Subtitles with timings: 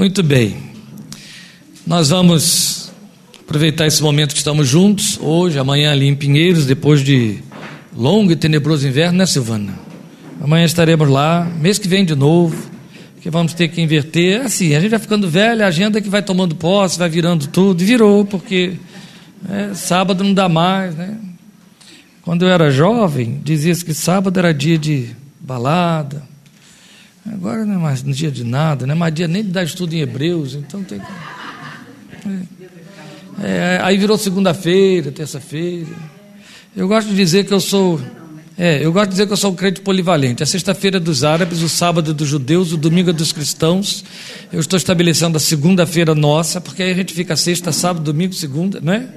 [0.00, 0.56] Muito bem.
[1.86, 2.90] Nós vamos
[3.38, 7.40] aproveitar esse momento que estamos juntos, hoje, amanhã ali em Pinheiros, depois de
[7.94, 9.78] longo e tenebroso inverno, né, Silvana?
[10.40, 12.56] Amanhã estaremos lá, mês que vem de novo,
[13.20, 14.40] que vamos ter que inverter.
[14.40, 17.82] Assim, a gente vai ficando velho, a agenda que vai tomando posse, vai virando tudo,
[17.82, 18.72] e virou, porque
[19.50, 21.14] é, sábado não dá mais, né?
[22.22, 26.29] Quando eu era jovem, dizia-se que sábado era dia de balada,
[27.26, 29.94] Agora não é mais dia de nada, não é mais dia nem de dar estudo
[29.94, 31.00] em Hebreus, então tem.
[33.42, 35.88] É, é, aí virou segunda-feira, terça-feira.
[36.76, 38.00] Eu gosto de dizer que eu sou.
[38.56, 40.42] É, eu gosto de dizer que eu sou um crente polivalente.
[40.42, 44.04] A sexta-feira é dos árabes, o sábado é dos judeus, o domingo é dos cristãos.
[44.52, 48.80] Eu estou estabelecendo a segunda-feira nossa, porque aí a gente fica sexta, sábado, domingo, segunda,
[48.80, 49.08] não é?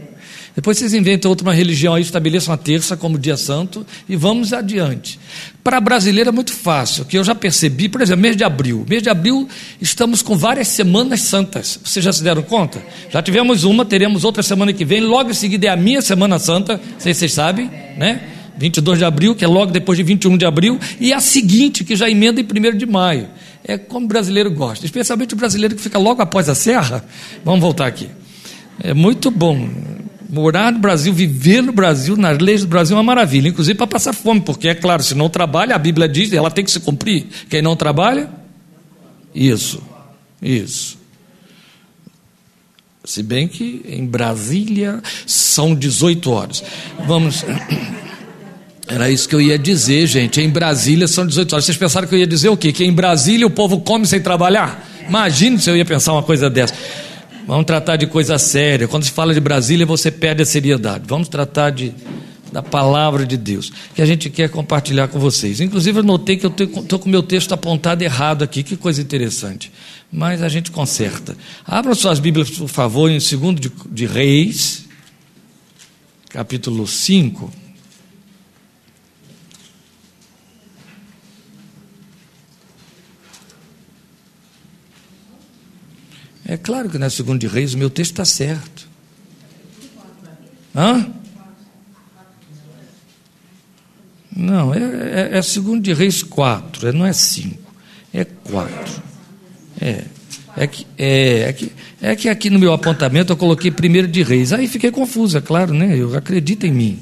[0.55, 5.19] Depois vocês inventam outra religião aí, estabeleçam a terça como dia santo e vamos adiante.
[5.63, 8.85] Para brasileiro é muito fácil, que eu já percebi, por exemplo, mês de abril.
[8.87, 9.47] Mês de abril
[9.81, 11.79] estamos com várias semanas santas.
[11.83, 12.83] Vocês já se deram conta?
[13.09, 16.37] Já tivemos uma, teremos outra semana que vem, logo em seguida é a minha Semana
[16.37, 18.21] Santa, sei se vocês sabem, né?
[18.55, 21.95] 22 de abril, que é logo depois de 21 de abril, e a seguinte, que
[21.95, 23.27] já emenda em 1 de maio.
[23.63, 27.03] É como o brasileiro gosta, especialmente o brasileiro que fica logo após a serra.
[27.43, 28.09] Vamos voltar aqui.
[28.83, 29.67] É muito bom
[30.33, 33.87] morar no Brasil, viver no Brasil, nas leis do Brasil é uma maravilha, inclusive para
[33.87, 36.79] passar fome, porque é claro, se não trabalha, a Bíblia diz, ela tem que se
[36.79, 37.27] cumprir.
[37.49, 38.29] Quem não trabalha,
[39.33, 39.81] isso,
[40.41, 40.97] isso.
[43.05, 46.63] Se bem que em Brasília são 18 horas.
[47.05, 47.43] Vamos.
[48.87, 50.39] Era isso que eu ia dizer, gente.
[50.39, 51.65] Em Brasília são 18 horas.
[51.65, 52.71] Vocês pensaram que eu ia dizer o quê?
[52.71, 54.87] Que em Brasília o povo come sem trabalhar?
[55.07, 56.73] Imagine se eu ia pensar uma coisa dessa.
[57.45, 58.87] Vamos tratar de coisa séria.
[58.87, 61.03] Quando se fala de Brasília, você perde a seriedade.
[61.07, 61.93] Vamos tratar de,
[62.51, 65.59] da palavra de Deus, que a gente quer compartilhar com vocês.
[65.59, 68.63] Inclusive, eu notei que eu estou com o meu texto apontado errado aqui.
[68.63, 69.71] Que coisa interessante.
[70.11, 71.35] Mas a gente conserta.
[71.65, 74.85] Abram suas Bíblias, por favor, em 2 de, de Reis,
[76.29, 77.62] capítulo 5.
[86.45, 88.87] É claro que na segunda de Reis o meu texto está certo.
[90.75, 91.07] Hã?
[94.35, 97.57] Não, é, é, é segundo de Reis 4, é, não é 5,
[98.13, 99.03] é 4.
[99.79, 100.03] É.
[100.55, 104.21] É que, é, é, que, é que aqui no meu apontamento eu coloquei primeiro de
[104.21, 104.53] Reis.
[104.53, 105.97] Aí fiquei confuso, é claro, né?
[105.97, 106.99] Eu acredito em mim.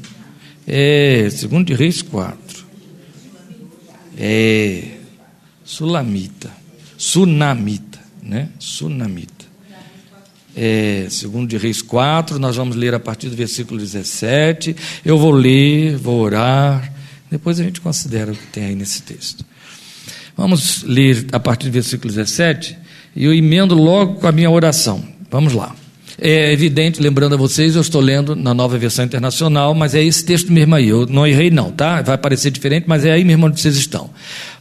[0.66, 2.66] É, segundo de Reis 4.
[4.18, 4.84] É,
[5.66, 6.50] Sulamita.
[6.98, 7.91] Sunamita,
[8.22, 8.50] né?
[8.60, 9.52] Sunamita
[10.56, 14.76] é, segundo de Reis 4, nós vamos ler a partir do versículo 17.
[15.06, 16.92] Eu vou ler, vou orar,
[17.30, 19.46] depois a gente considera o que tem aí nesse texto.
[20.36, 22.78] Vamos ler a partir do versículo 17
[23.16, 25.04] e eu emendo logo com a minha oração.
[25.30, 25.76] Vamos lá.
[26.24, 30.24] É evidente, lembrando a vocês, eu estou lendo na nova versão internacional, mas é esse
[30.24, 30.88] texto mesmo aí.
[30.88, 32.02] Eu não errei, não, tá?
[32.02, 34.10] Vai parecer diferente, mas é aí mesmo onde vocês estão.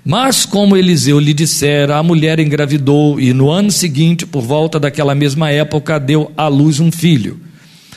[0.05, 5.15] Mas, como Eliseu lhe dissera, a mulher engravidou e no ano seguinte, por volta daquela
[5.15, 7.39] mesma época, deu à luz um filho.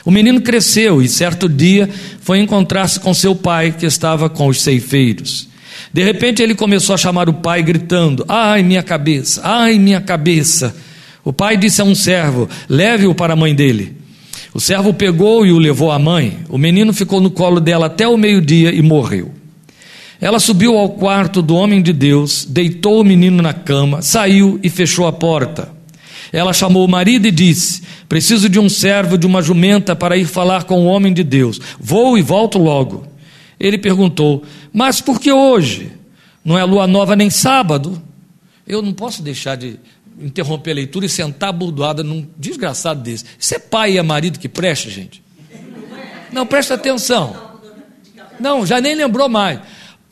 [0.04, 1.88] O menino cresceu e, certo dia,
[2.20, 5.48] foi encontrar-se com seu pai, que estava com os ceifeiros.
[5.92, 10.76] De repente, ele começou a chamar o pai, gritando: Ai, minha cabeça, ai, minha cabeça.
[11.24, 13.96] O pai disse a um servo: Leve-o para a mãe dele.
[14.52, 16.38] O servo pegou e o levou à mãe.
[16.48, 19.33] O menino ficou no colo dela até o meio-dia e morreu.
[20.20, 24.70] Ela subiu ao quarto do homem de Deus, deitou o menino na cama, saiu e
[24.70, 25.72] fechou a porta.
[26.32, 30.26] Ela chamou o marido e disse: Preciso de um servo de uma jumenta para ir
[30.26, 31.60] falar com o homem de Deus.
[31.78, 33.06] Vou e volto logo.
[33.58, 34.42] Ele perguntou:
[34.72, 35.92] Mas por que hoje?
[36.44, 38.02] Não é lua nova nem sábado?
[38.66, 39.78] Eu não posso deixar de
[40.20, 43.24] interromper a leitura e sentar burdoada num desgraçado desse.
[43.38, 45.22] Isso é pai e é marido que presta, gente?
[46.32, 47.36] Não, presta atenção.
[48.40, 49.60] Não, já nem lembrou mais.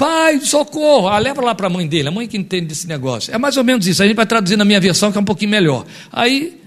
[0.03, 1.07] Pai, socorro!
[1.07, 3.33] Ah, leva lá para a mãe dele, a mãe que entende desse negócio.
[3.33, 4.03] É mais ou menos isso.
[4.03, 5.87] A gente vai traduzir na minha versão, que é um pouquinho melhor.
[6.11, 6.61] Aí,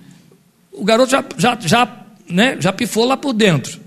[0.71, 3.77] o garoto já, já, já, né, já pifou lá por dentro.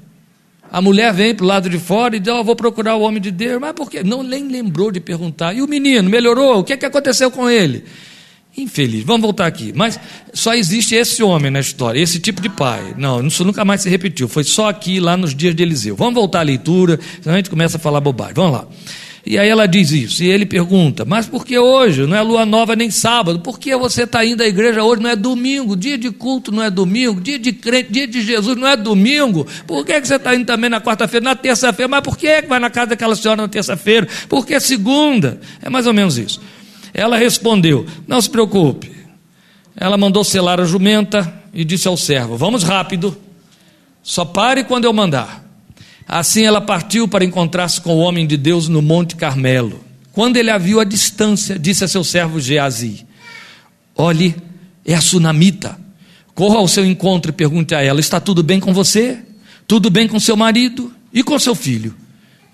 [0.71, 3.23] A mulher vem para o lado de fora e diz: oh, Vou procurar o homem
[3.23, 3.59] de Deus.
[3.59, 4.03] Mas por quê?
[4.05, 5.55] Não nem lembrou de perguntar.
[5.55, 6.59] E o menino, melhorou?
[6.59, 7.85] O que, é que aconteceu com ele?
[8.55, 9.03] Infeliz.
[9.03, 9.73] Vamos voltar aqui.
[9.75, 9.99] Mas
[10.35, 12.95] só existe esse homem na história, esse tipo de pai.
[12.99, 14.29] Não, isso nunca mais se repetiu.
[14.29, 15.97] Foi só aqui, lá nos dias de Eliseu.
[15.97, 18.35] Vamos voltar à leitura, senão a gente começa a falar bobagem.
[18.35, 18.69] Vamos lá.
[19.31, 22.07] E aí ela diz isso, e ele pergunta: Mas por que hoje?
[22.07, 23.41] Não é lua nova nem sábado?
[23.41, 25.03] Por que você está indo à igreja hoje?
[25.03, 28.57] Não é domingo, dia de culto não é domingo, dia de crente, dia de Jesus
[28.57, 29.47] não é domingo.
[29.67, 31.87] Por que, que você está indo também na quarta-feira, na terça-feira?
[31.89, 34.09] Mas por que, que vai na casa daquela senhora na terça-feira?
[34.31, 35.39] Porque é segunda.
[35.61, 36.41] É mais ou menos isso.
[36.95, 38.91] Ela respondeu: Não se preocupe.
[39.77, 43.15] ela mandou selar a jumenta e disse ao servo: Vamos rápido,
[44.03, 45.48] só pare quando eu mandar.
[46.09, 49.85] Assim ela partiu para encontrar-se com o homem de Deus no Monte Carmelo.
[50.11, 53.07] Quando ele a viu à distância, disse a seu servo Geazi:
[53.95, 54.35] Olhe,
[54.87, 55.79] é a sunamita.
[56.35, 59.19] Corra ao seu encontro e pergunte a ela: Está tudo bem com você?
[59.67, 61.95] Tudo bem com seu marido e com seu filho?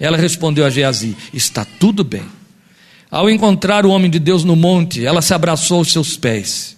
[0.00, 2.24] Ela respondeu a Geazi: Está tudo bem.
[3.08, 6.76] Ao encontrar o homem de Deus no monte, ela se abraçou aos seus pés.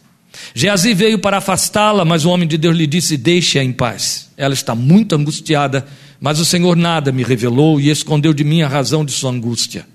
[0.54, 4.28] Geazi veio para afastá-la, mas o homem de Deus lhe disse: Deixe-a em paz.
[4.36, 5.86] Ela está muito angustiada,
[6.20, 9.86] mas o Senhor nada me revelou e escondeu de mim a razão de sua angústia.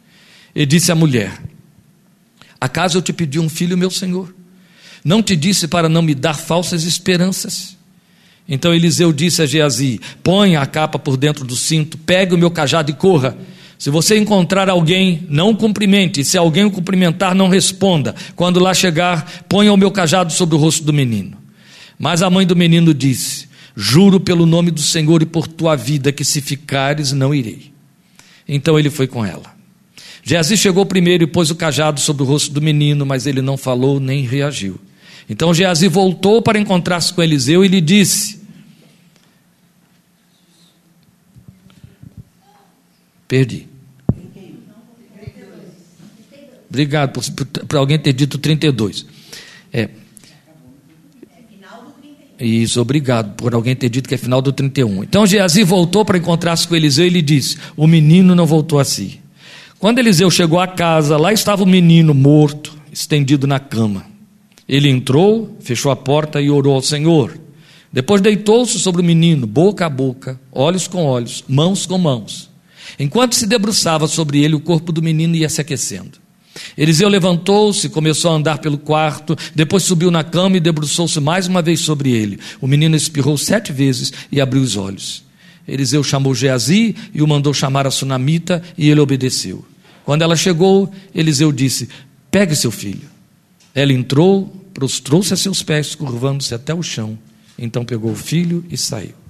[0.55, 1.41] E disse à mulher:
[2.59, 4.33] Acaso eu te pedi um filho, meu senhor?
[5.03, 7.75] Não te disse para não me dar falsas esperanças?
[8.47, 12.51] Então Eliseu disse a Geazi: Ponha a capa por dentro do cinto, pegue o meu
[12.51, 13.35] cajado e corra.
[13.79, 16.23] Se você encontrar alguém, não cumprimente.
[16.23, 18.13] Se alguém o cumprimentar, não responda.
[18.35, 21.35] Quando lá chegar, ponha o meu cajado sobre o rosto do menino.
[21.97, 26.11] Mas a mãe do menino disse: Juro pelo nome do Senhor e por tua vida
[26.11, 27.71] que se ficares, não irei.
[28.47, 29.55] Então ele foi com ela.
[30.23, 33.57] Geazi chegou primeiro e pôs o cajado sobre o rosto do menino, mas ele não
[33.57, 34.79] falou nem reagiu.
[35.29, 38.41] Então Geazi voltou para encontrar-se com Eliseu e lhe disse:
[43.27, 43.67] Perdi.
[46.69, 49.05] Obrigado por, por, por alguém ter dito 32.
[49.73, 49.89] É.
[52.41, 55.03] Isso, obrigado por alguém ter dito que é final do 31.
[55.03, 58.83] Então Geazi voltou para encontrar-se com Eliseu e lhe disse: O menino não voltou a
[58.83, 59.19] si.
[59.77, 64.05] Quando Eliseu chegou à casa, lá estava o menino morto, estendido na cama.
[64.67, 67.37] Ele entrou, fechou a porta e orou ao Senhor.
[67.93, 72.49] Depois deitou-se sobre o menino, boca a boca, olhos com olhos, mãos com mãos.
[72.97, 76.20] Enquanto se debruçava sobre ele, o corpo do menino ia se aquecendo.
[76.77, 81.61] Eliseu levantou-se, começou a andar pelo quarto, depois subiu na cama e debruçou-se mais uma
[81.61, 82.39] vez sobre ele.
[82.59, 85.23] O menino espirrou sete vezes e abriu os olhos.
[85.67, 89.63] Eliseu chamou Geazi e o mandou chamar a sunamita, e ele obedeceu.
[90.03, 91.87] Quando ela chegou, Eliseu disse:
[92.29, 93.09] Pegue seu filho.
[93.73, 97.17] Ela entrou, prostrou-se a seus pés, curvando-se até o chão.
[97.57, 99.20] Então pegou o filho e saiu.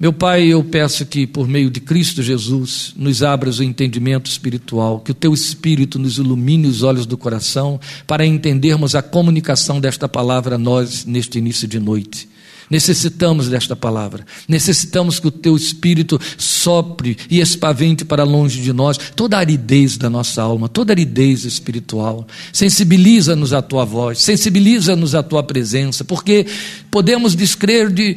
[0.00, 5.00] Meu Pai, eu peço que, por meio de Cristo Jesus, nos abras o entendimento espiritual,
[5.00, 10.08] que o Teu Espírito nos ilumine os olhos do coração para entendermos a comunicação desta
[10.08, 12.26] palavra a nós neste início de noite.
[12.70, 18.96] Necessitamos desta palavra, necessitamos que o Teu Espírito sopre e espavente para longe de nós
[19.14, 22.26] toda a aridez da nossa alma, toda a aridez espiritual.
[22.54, 26.46] Sensibiliza-nos à Tua voz, sensibiliza-nos à Tua presença, porque
[26.90, 28.16] podemos descrer de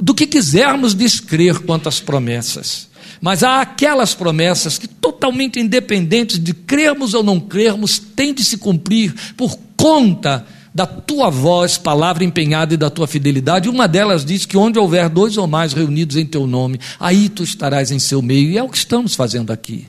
[0.00, 2.88] do que quisermos descrer quanto às promessas.
[3.20, 8.58] Mas há aquelas promessas que, totalmente independentes de crermos ou não crermos, têm de se
[8.58, 10.44] cumprir por conta
[10.74, 13.68] da tua voz, palavra empenhada e da tua fidelidade.
[13.68, 17.44] Uma delas diz que onde houver dois ou mais reunidos em teu nome, aí tu
[17.44, 18.50] estarás em seu meio.
[18.50, 19.86] E é o que estamos fazendo aqui.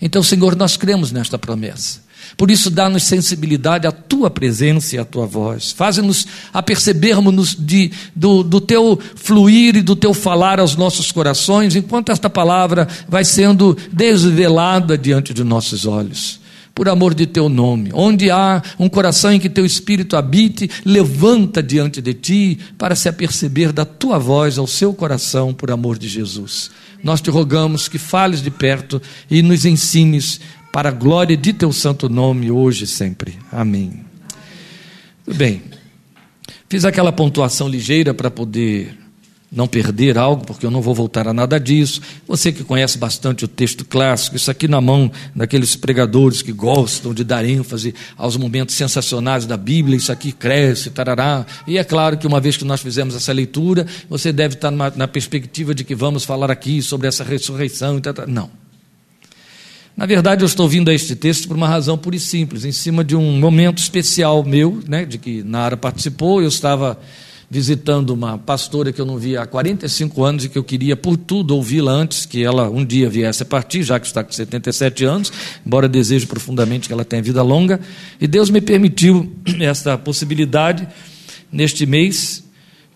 [0.00, 2.00] Então, Senhor, nós cremos nesta promessa.
[2.36, 5.72] Por isso, dá-nos sensibilidade à tua presença e à tua voz.
[5.72, 11.76] Faz-nos a percebermos de, do, do teu fluir e do teu falar aos nossos corações,
[11.76, 16.40] enquanto esta palavra vai sendo desvelada diante de nossos olhos.
[16.74, 21.62] Por amor de teu nome, onde há um coração em que teu espírito habite, levanta
[21.62, 26.08] diante de ti para se aperceber da tua voz ao seu coração, por amor de
[26.08, 26.70] Jesus.
[27.04, 30.40] Nós te rogamos que fales de perto e nos ensines
[30.72, 33.38] para a glória de teu santo nome, hoje e sempre.
[33.52, 34.04] Amém.
[35.24, 35.62] Tudo bem.
[36.68, 38.98] Fiz aquela pontuação ligeira para poder
[39.54, 42.00] não perder algo, porque eu não vou voltar a nada disso.
[42.26, 47.12] Você que conhece bastante o texto clássico, isso aqui na mão daqueles pregadores que gostam
[47.12, 51.44] de dar ênfase aos momentos sensacionais da Bíblia, isso aqui cresce, tarará.
[51.66, 55.06] E é claro que uma vez que nós fizemos essa leitura, você deve estar na,
[55.06, 58.00] perspectiva de que vamos falar aqui sobre essa ressurreição.
[58.26, 58.61] Não.
[59.96, 62.72] Na verdade, eu estou vindo a este texto por uma razão pura e simples, em
[62.72, 66.98] cima de um momento especial meu, né, de que Nara participou, eu estava
[67.50, 71.18] visitando uma pastora que eu não via há 45 anos e que eu queria, por
[71.18, 75.04] tudo, ouvi-la antes que ela um dia viesse a partir, já que está com 77
[75.04, 75.30] anos,
[75.64, 77.78] embora desejo profundamente que ela tenha vida longa.
[78.18, 79.30] E Deus me permitiu
[79.60, 80.88] esta possibilidade
[81.52, 82.42] neste mês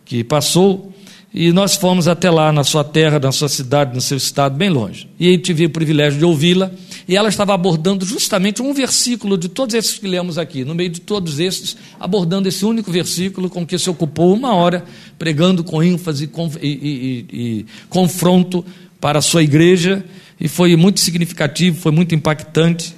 [0.07, 0.95] que passou
[1.35, 4.71] e nós fomos até lá, na sua terra, na sua cidade, no seu estado, bem
[4.71, 5.07] longe.
[5.21, 6.71] E aí tive o privilégio de ouvi-la,
[7.09, 10.91] e ela estava abordando justamente um versículo de todos esses que lemos aqui, no meio
[10.91, 14.85] de todos esses, abordando esse único versículo com que se ocupou uma hora,
[15.17, 16.29] pregando com ênfase
[16.61, 18.65] e, e, e, e confronto
[19.01, 20.05] para a sua igreja,
[20.41, 22.96] e foi muito significativo, foi muito impactante.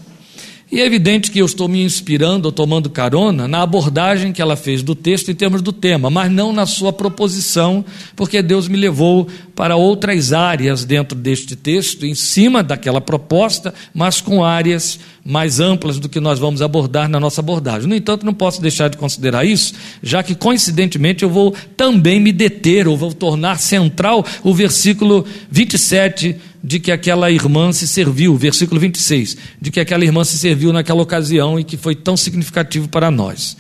[0.70, 4.54] E é evidente que eu estou me inspirando ou tomando carona na abordagem que ela
[4.54, 7.82] fez do texto em termos do tema, mas não na sua proposição,
[8.14, 14.20] porque Deus me levou para outras áreas dentro deste texto, em cima daquela proposta, mas
[14.20, 17.88] com áreas mais amplas do que nós vamos abordar na nossa abordagem.
[17.88, 19.72] No entanto, não posso deixar de considerar isso,
[20.02, 26.36] já que coincidentemente eu vou também me deter, ou vou tornar central o versículo 27
[26.62, 31.02] de que aquela irmã se serviu, versículo 26, de que aquela irmã se serviu naquela
[31.02, 33.56] ocasião e que foi tão significativo para nós.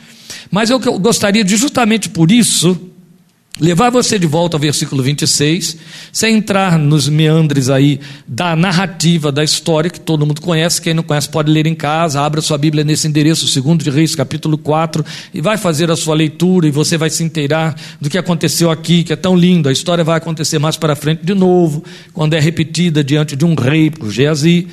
[0.50, 2.87] Mas eu gostaria de, justamente por isso,
[3.60, 5.76] levar você de volta ao versículo 26,
[6.12, 11.02] sem entrar nos meandres aí da narrativa da história que todo mundo conhece, quem não
[11.02, 15.04] conhece pode ler em casa, abra sua Bíblia nesse endereço, 2 de Reis, capítulo 4,
[15.34, 19.02] e vai fazer a sua leitura e você vai se inteirar do que aconteceu aqui,
[19.04, 19.68] que é tão lindo.
[19.68, 23.54] A história vai acontecer mais para frente de novo, quando é repetida diante de um
[23.54, 24.68] rei, por Geazi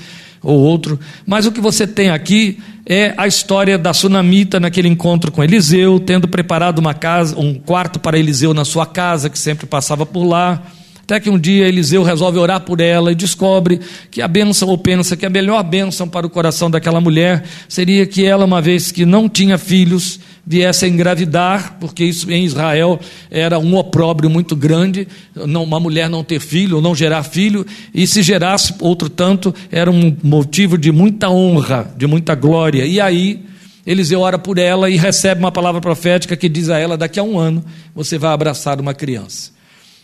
[0.46, 5.32] ou outro, mas o que você tem aqui é a história da sunamita naquele encontro
[5.32, 9.66] com Eliseu, tendo preparado uma casa, um quarto para Eliseu na sua casa, que sempre
[9.66, 10.62] passava por lá.
[11.02, 14.78] Até que um dia Eliseu resolve orar por ela e descobre que a bênção, ou
[14.78, 18.92] pensa que a melhor bênção para o coração daquela mulher seria que ela, uma vez
[18.92, 23.00] que não tinha filhos, viesse a engravidar, porque isso em Israel
[23.32, 27.66] era um opróbrio muito grande, não, uma mulher não ter filho, ou não gerar filho,
[27.94, 32.86] e se gerasse outro tanto, era um motivo de muita honra, de muita glória.
[32.86, 33.44] E aí,
[33.86, 37.24] Eliseu ora por ela e recebe uma palavra profética que diz a ela: daqui a
[37.24, 39.52] um ano você vai abraçar uma criança.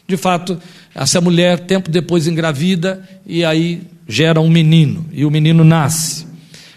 [0.07, 0.60] De fato,
[0.93, 6.30] essa mulher, tempo depois, engravida e aí gera um menino, e o menino nasce.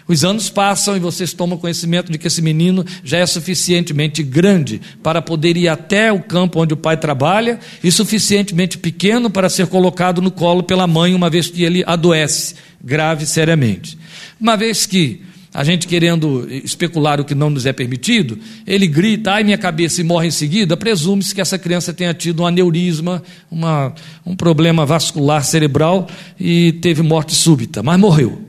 [0.07, 4.79] Os anos passam e vocês tomam conhecimento de que esse menino já é suficientemente grande
[5.01, 9.65] para poder ir até o campo onde o pai trabalha e suficientemente pequeno para ser
[9.65, 13.97] colocado no colo pela mãe, uma vez que ele adoece grave seriamente.
[14.39, 19.31] Uma vez que a gente querendo especular o que não nos é permitido, ele grita,
[19.31, 23.23] ai minha cabeça, e morre em seguida, presume-se que essa criança tenha tido um aneurisma,
[23.49, 23.95] uma,
[24.25, 26.07] um problema vascular cerebral
[26.37, 28.44] e teve morte súbita, mas morreu.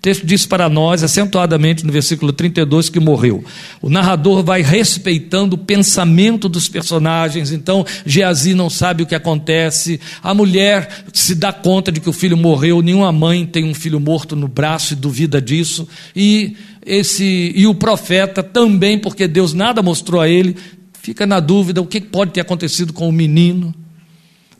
[0.00, 3.44] O texto diz para nós, acentuadamente no versículo 32, que morreu.
[3.82, 10.00] O narrador vai respeitando o pensamento dos personagens, então Geazi não sabe o que acontece,
[10.22, 14.00] a mulher se dá conta de que o filho morreu, nenhuma mãe tem um filho
[14.00, 19.82] morto no braço e duvida disso, e, esse, e o profeta também, porque Deus nada
[19.82, 20.56] mostrou a ele,
[21.02, 23.74] fica na dúvida o que pode ter acontecido com o menino.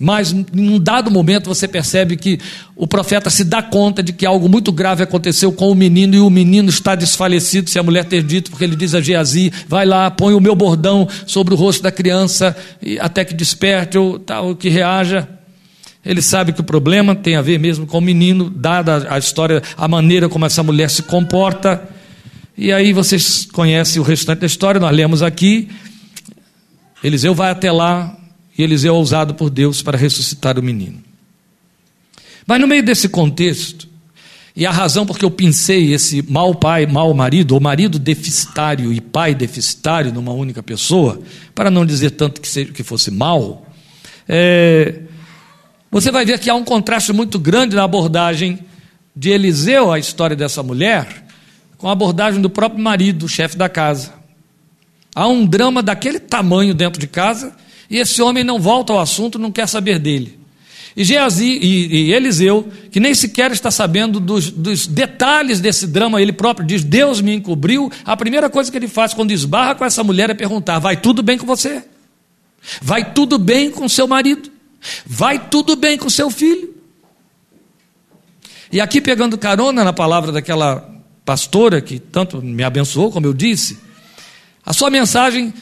[0.03, 2.39] Mas em um dado momento você percebe que
[2.75, 6.21] o profeta se dá conta de que algo muito grave aconteceu com o menino e
[6.21, 9.85] o menino está desfalecido, se a mulher ter dito, porque ele diz a Geazi: vai
[9.85, 12.57] lá, põe o meu bordão sobre o rosto da criança
[12.99, 15.29] até que desperte ou tal, que reaja.
[16.03, 19.63] Ele sabe que o problema tem a ver mesmo com o menino, dada a história,
[19.77, 21.87] a maneira como essa mulher se comporta.
[22.57, 25.69] E aí vocês conhecem o restante da história, nós lemos aqui.
[27.05, 28.17] Eliseu vai até lá,
[28.57, 31.03] e Eliseu é usado por Deus para ressuscitar o menino.
[32.47, 33.89] Mas no meio desse contexto,
[34.55, 39.01] e a razão porque eu pensei esse mau pai, mau marido, ou marido deficitário e
[39.01, 41.21] pai deficitário numa única pessoa,
[41.55, 43.67] para não dizer tanto que, seja, que fosse mal,
[44.29, 45.01] é,
[45.91, 48.59] você vai ver que há um contraste muito grande na abordagem
[49.15, 51.27] de Eliseu, a história dessa mulher,
[51.79, 54.13] com a abordagem do próprio marido, chefe da casa.
[55.15, 57.55] Há um drama daquele tamanho dentro de casa
[57.91, 60.39] e esse homem não volta ao assunto, não quer saber dele.
[60.97, 66.21] E Geazi e, e Eliseu, que nem sequer está sabendo dos, dos, detalhes desse drama,
[66.21, 67.91] ele próprio diz: Deus me encobriu.
[68.05, 71.23] A primeira coisa que ele faz quando esbarra com essa mulher é perguntar: Vai tudo
[71.23, 71.83] bem com você?
[72.81, 74.51] Vai tudo bem com seu marido?
[75.07, 76.75] Vai tudo bem com seu filho?
[78.73, 80.89] E aqui, pegando carona na palavra daquela
[81.25, 83.79] pastora que tanto me abençoou, como eu disse,
[84.65, 85.53] a sua mensagem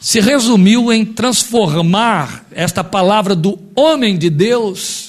[0.00, 5.08] se resumiu em transformar esta palavra do homem de Deus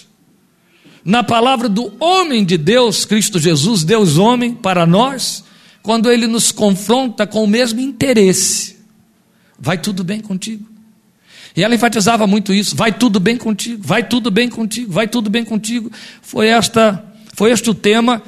[1.03, 5.43] na palavra do homem de Deus, Cristo Jesus, Deus homem para nós,
[5.81, 8.77] quando ele nos confronta com o mesmo interesse.
[9.57, 10.69] Vai tudo bem contigo?
[11.55, 15.29] E ela enfatizava muito isso, vai tudo bem contigo, vai tudo bem contigo, vai tudo
[15.29, 15.91] bem contigo.
[16.21, 17.03] Foi esta,
[17.33, 18.21] foi este o tema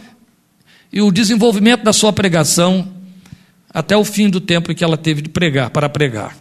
[0.91, 2.91] e o desenvolvimento da sua pregação
[3.73, 6.35] até o fim do tempo em que ela teve de pregar, para pregar.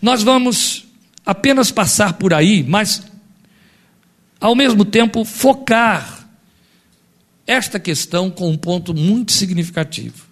[0.00, 0.86] Nós vamos
[1.24, 3.02] apenas passar por aí, mas
[4.40, 6.28] ao mesmo tempo focar
[7.46, 10.26] esta questão com um ponto muito significativo.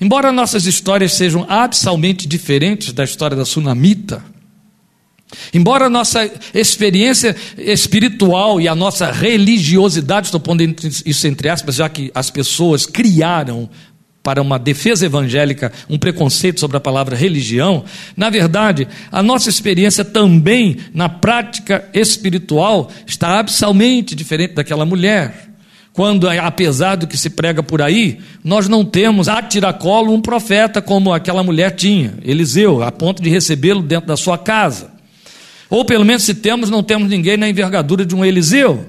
[0.00, 4.22] Embora nossas histórias sejam absalmente diferentes da história da Sunamita,
[5.54, 11.88] embora a nossa experiência espiritual e a nossa religiosidade, estou pondo isso entre aspas, já
[11.88, 13.70] que as pessoas criaram
[14.26, 17.84] para uma defesa evangélica um preconceito sobre a palavra religião,
[18.16, 25.48] na verdade, a nossa experiência também na prática espiritual está absolutamente diferente daquela mulher.
[25.92, 30.82] Quando, apesar do que se prega por aí, nós não temos a tiracolo um profeta
[30.82, 34.90] como aquela mulher tinha, Eliseu, a ponto de recebê-lo dentro da sua casa.
[35.70, 38.88] Ou pelo menos se temos, não temos ninguém na envergadura de um Eliseu.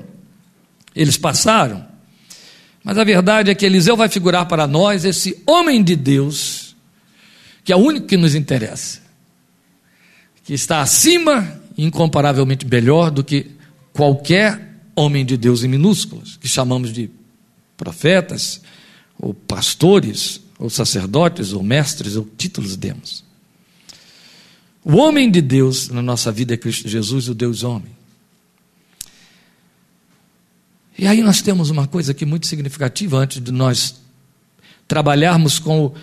[0.96, 1.86] Eles passaram.
[2.88, 6.74] Mas a verdade é que Eliseu vai figurar para nós esse homem de Deus,
[7.62, 9.02] que é o único que nos interessa,
[10.46, 13.52] que está acima, incomparavelmente melhor do que
[13.92, 17.10] qualquer homem de Deus em minúsculas, que chamamos de
[17.76, 18.62] profetas,
[19.20, 23.22] ou pastores, ou sacerdotes, ou mestres, ou títulos demos.
[24.82, 27.97] O homem de Deus na nossa vida é Cristo Jesus, o Deus homem.
[31.08, 33.96] E aí nós temos uma coisa aqui muito significativa antes de nós
[34.86, 35.94] trabalharmos com o,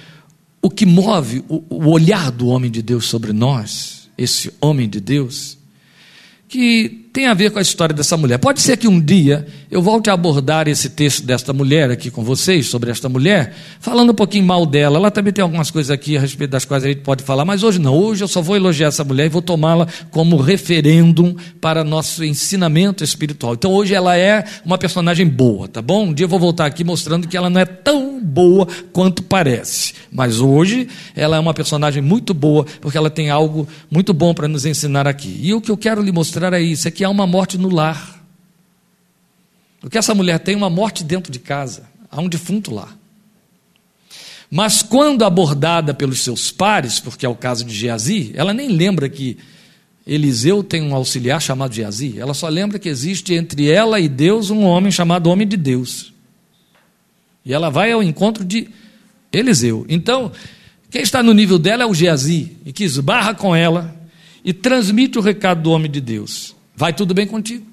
[0.63, 5.01] o que move o, o olhar do homem de Deus sobre nós, esse homem de
[5.01, 5.59] Deus,
[6.49, 8.39] que tem a ver com a história dessa mulher.
[8.39, 12.25] Pode ser que um dia eu volte a abordar esse texto desta mulher aqui com
[12.25, 14.97] vocês, sobre esta mulher, falando um pouquinho mal dela.
[14.99, 17.63] Ela também tem algumas coisas aqui a respeito das quais a gente pode falar, mas
[17.63, 17.97] hoje não.
[17.97, 23.05] Hoje eu só vou elogiar essa mulher e vou tomá-la como referêndum para nosso ensinamento
[23.05, 23.55] espiritual.
[23.55, 26.07] Então hoje ela é uma personagem boa, tá bom?
[26.07, 29.95] Um dia eu vou voltar aqui mostrando que ela não é tão boa quanto parece.
[30.11, 34.49] Mas hoje ela é uma personagem muito boa, porque ela tem algo muito bom para
[34.49, 35.39] nos ensinar aqui.
[35.41, 37.69] E o que eu quero lhe mostrar é isso: é que há uma morte no
[37.69, 38.23] lar.
[39.83, 40.57] O que essa mulher tem?
[40.57, 41.89] Uma morte dentro de casa.
[42.11, 42.89] Há um defunto lá.
[44.51, 49.09] Mas quando abordada pelos seus pares, porque é o caso de Geazi, ela nem lembra
[49.09, 49.37] que
[50.07, 52.19] Eliseu tem um auxiliar chamado Geazi.
[52.19, 56.13] Ela só lembra que existe entre ela e Deus um homem chamado Homem de Deus.
[57.45, 58.69] E ela vai ao encontro de
[59.33, 59.85] Eliseu.
[59.89, 60.31] Então,
[60.91, 63.95] quem está no nível dela é o Geazi, e que esbarra com ela
[64.45, 66.54] e transmite o recado do homem de Deus.
[66.77, 67.67] Vai tudo bem contigo?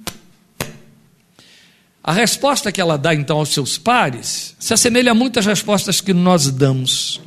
[2.04, 6.14] A resposta que ela dá então aos seus pares se assemelha muito às respostas que
[6.14, 7.22] nós damos.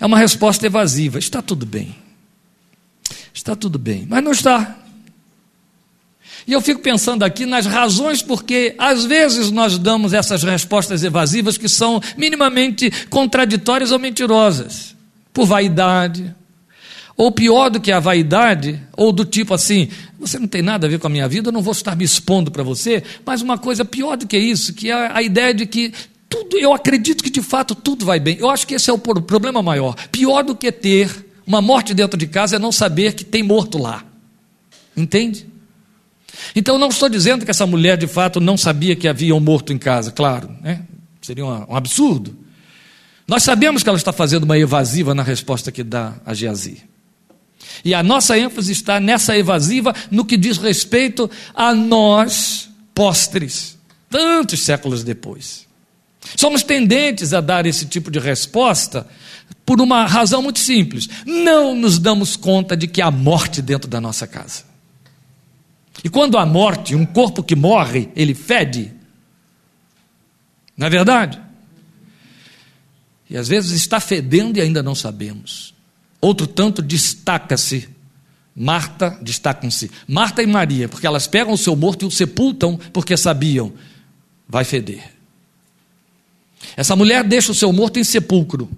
[0.00, 1.94] É uma resposta evasiva: está tudo bem.
[3.32, 4.76] Está tudo bem, mas não está.
[6.46, 11.58] E eu fico pensando aqui nas razões porque às vezes nós damos essas respostas evasivas
[11.58, 14.94] que são minimamente contraditórias ou mentirosas.
[15.32, 16.34] Por vaidade,
[17.16, 20.90] ou pior do que a vaidade, ou do tipo assim, você não tem nada a
[20.90, 23.56] ver com a minha vida, eu não vou estar me expondo para você, mas uma
[23.56, 25.92] coisa pior do que isso, que é a ideia de que
[26.28, 28.36] tudo, eu acredito que de fato tudo vai bem.
[28.38, 29.94] Eu acho que esse é o problema maior.
[30.10, 33.78] Pior do que ter uma morte dentro de casa é não saber que tem morto
[33.78, 34.04] lá.
[34.96, 35.46] Entende?
[36.54, 39.72] Então não estou dizendo que essa mulher de fato não sabia que havia um morto
[39.72, 40.82] em casa, claro, né?
[41.22, 42.36] seria um, um absurdo.
[43.26, 46.82] Nós sabemos que ela está fazendo uma evasiva na resposta que dá a Geazi.
[47.86, 53.78] E a nossa ênfase está nessa evasiva no que diz respeito a nós, postres,
[54.10, 55.68] tantos séculos depois.
[56.34, 59.06] Somos tendentes a dar esse tipo de resposta
[59.64, 61.08] por uma razão muito simples.
[61.24, 64.64] Não nos damos conta de que há morte dentro da nossa casa.
[66.02, 68.92] E quando há morte, um corpo que morre, ele fede.
[70.76, 71.40] Não é verdade?
[73.30, 75.75] E às vezes está fedendo e ainda não sabemos.
[76.20, 77.88] Outro tanto destaca-se.
[78.58, 79.90] Marta, destacam-se.
[80.08, 83.70] Marta e Maria, porque elas pegam o seu morto e o sepultam porque sabiam,
[84.48, 85.12] vai feder.
[86.74, 88.70] Essa mulher deixa o seu morto em sepulcro.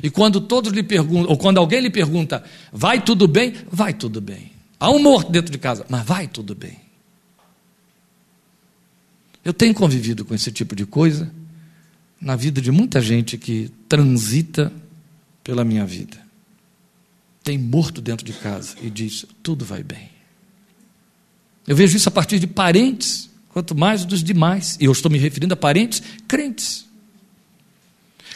[0.00, 3.54] E quando todos lhe perguntam, ou quando alguém lhe pergunta, vai tudo bem?
[3.70, 4.52] Vai tudo bem.
[4.78, 6.80] Há um morto dentro de casa, mas vai tudo bem.
[9.44, 11.28] Eu tenho convivido com esse tipo de coisa
[12.20, 14.72] na vida de muita gente que transita
[15.42, 16.21] pela minha vida
[17.42, 20.10] tem morto dentro de casa e diz: tudo vai bem.
[21.66, 25.18] Eu vejo isso a partir de parentes, quanto mais dos demais, e eu estou me
[25.18, 26.86] referindo a parentes crentes.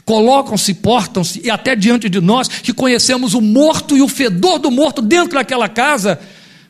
[0.05, 4.71] Colocam-se, portam-se, e até diante de nós, que conhecemos o morto e o fedor do
[4.71, 6.21] morto dentro daquela casa,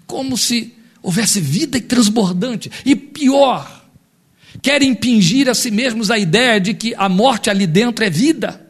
[0.07, 2.71] como se houvesse vida e transbordante.
[2.85, 3.85] E pior,
[4.63, 8.67] querem impingir a si mesmos a ideia de que a morte ali dentro é vida,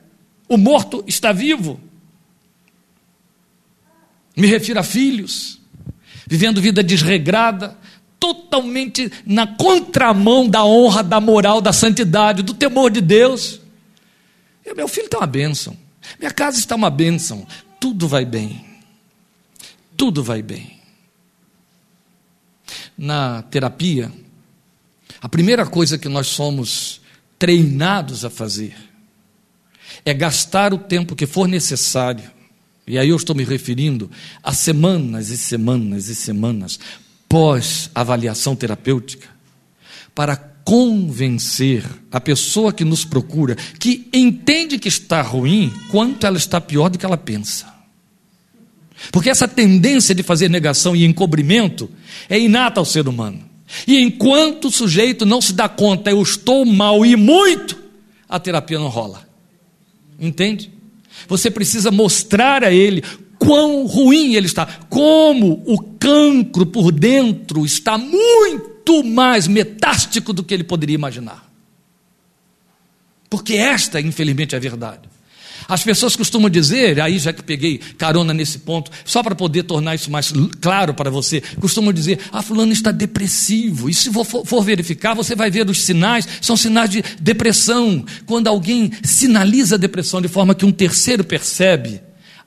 [0.49, 1.81] o morto está vivo.
[4.37, 5.59] Me refiro a filhos,
[6.27, 7.77] vivendo vida desregrada,
[8.21, 13.61] totalmente na contramão da honra, da moral, da santidade, do temor de Deus.
[14.75, 15.77] Meu filho está uma bênção,
[16.19, 17.47] minha casa está uma bênção,
[17.81, 18.65] tudo vai bem,
[19.97, 20.77] tudo vai bem.
[22.99, 24.11] Na terapia,
[25.21, 27.01] a primeira coisa que nós somos
[27.39, 28.77] treinados a fazer
[30.05, 32.31] é gastar o tempo que for necessário,
[32.87, 34.11] e aí eu estou me referindo
[34.43, 36.79] a semanas e semanas e semanas
[37.29, 39.29] pós-avaliação terapêutica,
[40.15, 46.61] para convencer a pessoa que nos procura, que entende que está ruim, quanto ela está
[46.61, 47.73] pior do que ela pensa.
[49.13, 51.91] Porque essa tendência de fazer negação e encobrimento
[52.29, 53.41] é inata ao ser humano.
[53.87, 57.77] E enquanto o sujeito não se dá conta, eu estou mal e muito,
[58.29, 59.29] a terapia não rola.
[60.19, 60.73] Entende?
[61.29, 63.03] Você precisa mostrar a ele
[63.39, 70.55] quão ruim ele está, como o cancro por dentro está muito mais metástico do que
[70.55, 71.47] ele poderia imaginar.
[73.29, 75.09] Porque esta, infelizmente, é a verdade.
[75.69, 79.95] As pessoas costumam dizer, aí já que peguei carona nesse ponto, só para poder tornar
[79.95, 83.91] isso mais claro para você, costumam dizer, ah, fulano está depressivo.
[83.91, 88.05] E se for, for verificar, você vai ver os sinais, são sinais de depressão.
[88.27, 92.01] Quando alguém sinaliza a depressão de forma que um terceiro percebe,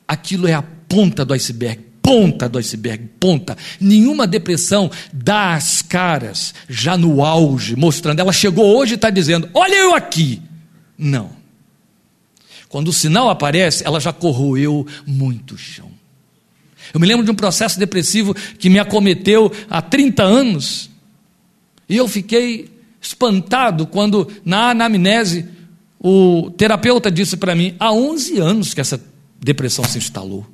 [0.08, 3.56] aquilo é a ponta do iceberg ponta do iceberg, ponta.
[3.80, 8.20] Nenhuma depressão dá as caras já no auge, mostrando.
[8.20, 10.42] Ela chegou hoje e está dizendo: Olha eu aqui.
[10.98, 11.39] Não.
[12.70, 15.92] Quando o sinal aparece, ela já corroeu muito chão.
[16.94, 20.90] Eu me lembro de um processo depressivo que me acometeu há 30 anos,
[21.88, 22.70] e eu fiquei
[23.02, 25.48] espantado quando, na anamnese,
[26.00, 29.04] o terapeuta disse para mim: há 11 anos que essa
[29.40, 30.46] depressão se instalou.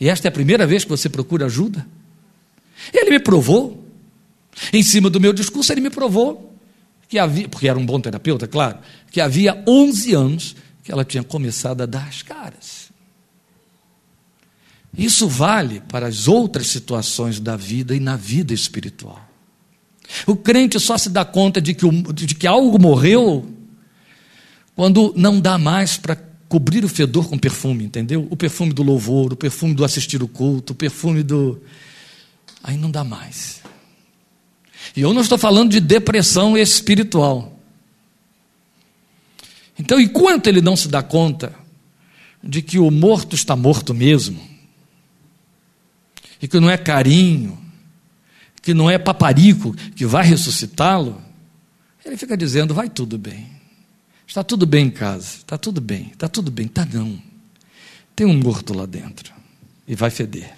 [0.00, 1.86] E esta é a primeira vez que você procura ajuda?
[2.92, 3.84] Ele me provou,
[4.72, 6.56] em cima do meu discurso, ele me provou
[7.08, 8.78] que havia, porque era um bom terapeuta, claro,
[9.10, 10.56] que havia 11 anos
[10.88, 12.88] que ela tinha começado a dar as caras.
[14.96, 19.22] Isso vale para as outras situações da vida e na vida espiritual.
[20.26, 23.54] O crente só se dá conta de que, o, de que algo morreu
[24.74, 26.16] quando não dá mais para
[26.48, 28.26] cobrir o fedor com perfume, entendeu?
[28.30, 31.60] O perfume do louvor, o perfume do assistir o culto, o perfume do.
[32.62, 33.60] Aí não dá mais.
[34.96, 37.57] E eu não estou falando de depressão espiritual.
[39.78, 41.54] Então, enquanto ele não se dá conta
[42.42, 44.40] de que o morto está morto mesmo,
[46.40, 47.58] e que não é carinho,
[48.62, 51.20] que não é paparico que vai ressuscitá-lo,
[52.04, 53.48] ele fica dizendo: vai tudo bem,
[54.26, 57.20] está tudo bem em casa, está tudo bem, está tudo bem, está não.
[58.14, 59.32] Tem um morto lá dentro
[59.86, 60.56] e vai feder.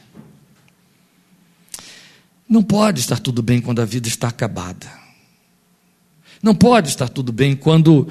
[2.48, 4.90] Não pode estar tudo bem quando a vida está acabada.
[6.42, 8.08] Não pode estar tudo bem quando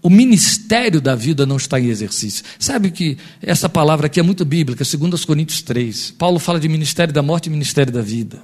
[0.00, 2.44] o ministério da vida não está em exercício.
[2.58, 6.12] Sabe que essa palavra aqui é muito bíblica, segundo os Coríntios 3.
[6.12, 8.40] Paulo fala de ministério da morte e ministério da vida.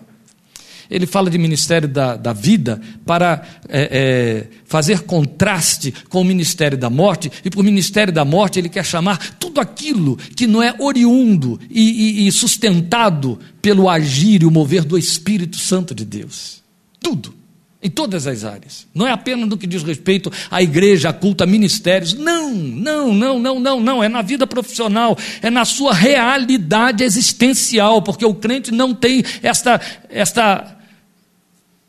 [0.90, 6.76] Ele fala de ministério da, da vida para é, é, fazer contraste com o ministério
[6.76, 10.74] da morte, e por ministério da morte ele quer chamar tudo aquilo que não é
[10.78, 16.62] oriundo e, e, e sustentado pelo agir e o mover do Espírito Santo de Deus.
[17.00, 17.43] Tudo
[17.84, 18.86] em todas as áreas.
[18.94, 22.14] Não é apenas no que diz respeito à igreja, à culta, a ministérios.
[22.14, 24.02] Não, não, não, não, não, não.
[24.02, 29.78] É na vida profissional, é na sua realidade existencial, porque o crente não tem esta,
[30.08, 30.78] esta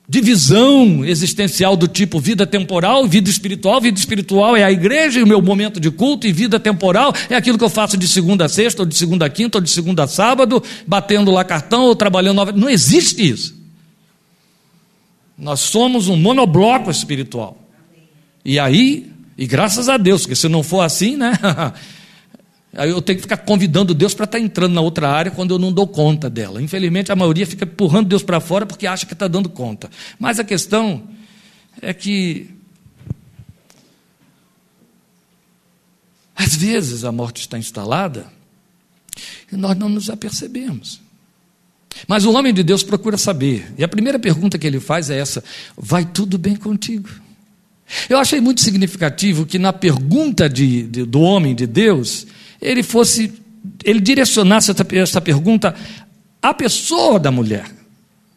[0.08, 3.80] divisão existencial do tipo vida temporal, vida espiritual.
[3.80, 7.38] Vida espiritual é a igreja e o meu momento de culto, e vida temporal é
[7.38, 9.70] aquilo que eu faço de segunda a sexta, ou de segunda a quinta, ou de
[9.70, 12.52] segunda a sábado, batendo lá cartão, ou trabalhando.
[12.52, 13.65] Não existe isso.
[15.38, 17.58] Nós somos um monobloco espiritual.
[18.44, 21.34] E aí, e graças a Deus, porque se não for assim, né?
[22.78, 25.54] Aí eu tenho que ficar convidando Deus para estar tá entrando na outra área quando
[25.54, 26.62] eu não dou conta dela.
[26.62, 29.90] Infelizmente, a maioria fica empurrando Deus para fora porque acha que está dando conta.
[30.20, 31.08] Mas a questão
[31.82, 32.50] é que,
[36.36, 38.28] às vezes, a morte está instalada
[39.50, 41.05] e nós não nos apercebemos.
[42.08, 43.74] Mas o homem de Deus procura saber.
[43.78, 45.44] E a primeira pergunta que ele faz é essa:
[45.78, 47.10] Vai tudo bem contigo?
[48.10, 52.26] Eu achei muito significativo que na pergunta de, de, do homem de Deus,
[52.62, 53.32] ele fosse,
[53.84, 55.76] ele direcionasse essa, essa pergunta
[56.42, 57.66] à pessoa da mulher.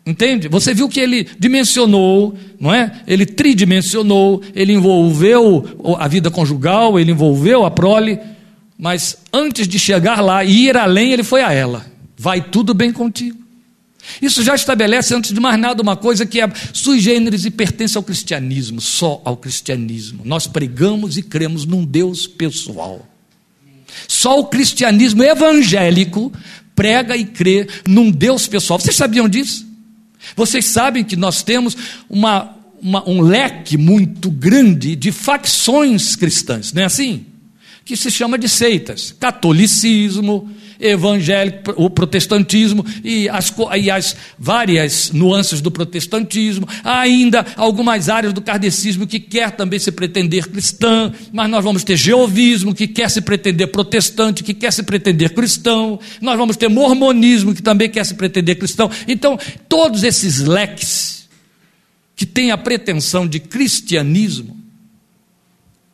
[0.04, 0.48] Entende?
[0.48, 3.02] Você viu que ele dimensionou, não é?
[3.06, 8.18] Ele tridimensionou, ele envolveu a vida conjugal, ele envolveu a prole,
[8.78, 11.84] mas antes de chegar lá e ir além, ele foi a ela.
[12.16, 13.38] Vai tudo bem contigo.
[14.22, 17.96] Isso já estabelece, antes de mais nada, uma coisa que é sui generis e pertence
[17.96, 20.22] ao cristianismo, só ao cristianismo.
[20.24, 23.06] Nós pregamos e cremos num Deus pessoal.
[24.06, 26.32] Só o cristianismo evangélico
[26.74, 28.78] prega e crê num Deus pessoal.
[28.78, 29.66] Vocês sabiam disso?
[30.36, 31.76] Vocês sabem que nós temos
[32.08, 37.26] uma, uma, um leque muito grande de facções cristãs, não é assim?
[37.88, 40.46] Que se chama de seitas: catolicismo,
[40.78, 48.34] evangélico, o protestantismo e as, e as várias nuances do protestantismo, há ainda algumas áreas
[48.34, 53.08] do kardecismo que quer também se pretender cristã, mas nós vamos ter jeovismo que quer
[53.08, 58.04] se pretender protestante, que quer se pretender cristão, nós vamos ter mormonismo que também quer
[58.04, 58.90] se pretender cristão.
[59.08, 61.26] Então, todos esses leques
[62.14, 64.58] que têm a pretensão de cristianismo,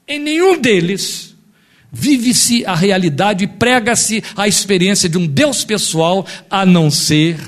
[0.09, 1.34] em nenhum deles
[1.95, 7.39] vive-se a realidade e prega-se a experiência de um Deus pessoal, a não ser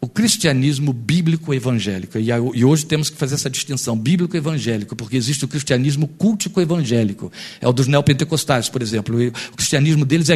[0.00, 2.18] o cristianismo bíblico evangélico.
[2.18, 7.32] E hoje temos que fazer essa distinção bíblico evangélico, porque existe o cristianismo cultico evangélico,
[7.60, 9.16] é o dos neopentecostais, por exemplo.
[9.52, 10.34] O cristianismo deles é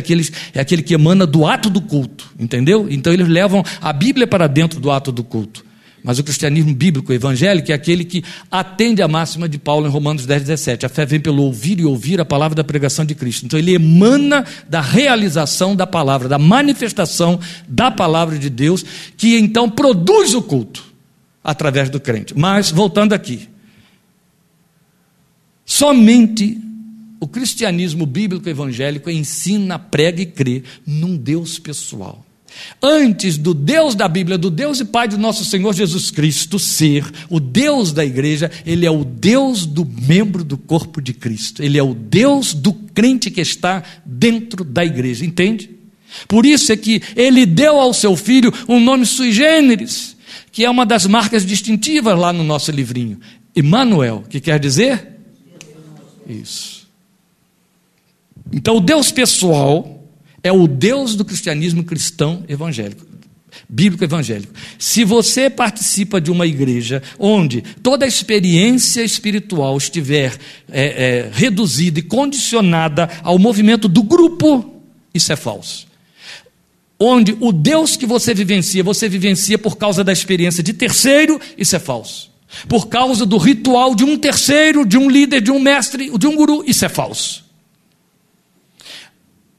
[0.54, 2.86] é aquele que emana do ato do culto, entendeu?
[2.90, 5.69] Então eles levam a Bíblia para dentro do ato do culto.
[6.02, 10.26] Mas o cristianismo bíblico evangélico é aquele que atende a máxima de Paulo em Romanos
[10.26, 10.86] 10, 17.
[10.86, 13.44] A fé vem pelo ouvir e ouvir a palavra da pregação de Cristo.
[13.44, 18.84] Então ele emana da realização da palavra, da manifestação da palavra de Deus,
[19.16, 20.84] que então produz o culto
[21.42, 22.36] através do crente.
[22.36, 23.48] Mas, voltando aqui,
[25.64, 26.58] somente
[27.20, 32.24] o cristianismo bíblico evangélico ensina, prega e crê num Deus pessoal.
[32.82, 37.04] Antes do Deus da Bíblia, do Deus e Pai do nosso Senhor Jesus Cristo ser
[37.28, 41.78] o Deus da igreja, Ele é o Deus do membro do corpo de Cristo, Ele
[41.78, 45.70] é o Deus do crente que está dentro da igreja, entende?
[46.26, 50.16] Por isso é que Ele deu ao seu filho um nome sui generis,
[50.50, 53.20] que é uma das marcas distintivas lá no nosso livrinho,
[53.54, 55.08] Emmanuel, que quer dizer?
[56.28, 56.88] Isso.
[58.52, 59.99] Então, o Deus pessoal
[60.42, 63.06] é o Deus do cristianismo cristão evangélico,
[63.68, 64.52] bíblico evangélico.
[64.78, 70.36] Se você participa de uma igreja onde toda a experiência espiritual estiver
[70.70, 74.82] é, é, reduzida e condicionada ao movimento do grupo,
[75.14, 75.88] isso é falso.
[76.98, 81.74] Onde o Deus que você vivencia, você vivencia por causa da experiência de terceiro, isso
[81.74, 82.30] é falso.
[82.68, 86.34] Por causa do ritual de um terceiro, de um líder, de um mestre, de um
[86.34, 87.49] guru, isso é falso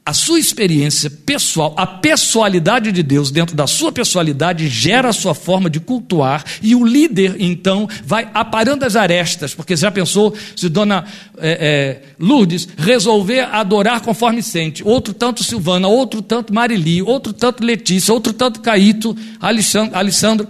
[0.04, 5.36] a sua experiência pessoal, a pessoalidade de Deus dentro da sua pessoalidade gera a sua
[5.36, 10.68] forma de cultuar e o líder então vai aparando as arestas, porque já pensou se
[10.70, 11.06] Dona
[11.38, 17.64] é, é, Lourdes resolver adorar conforme sente, outro tanto Silvana, outro tanto Marili, outro tanto
[17.64, 20.48] Letícia, outro tanto Caíto, Alexandre, Alessandro,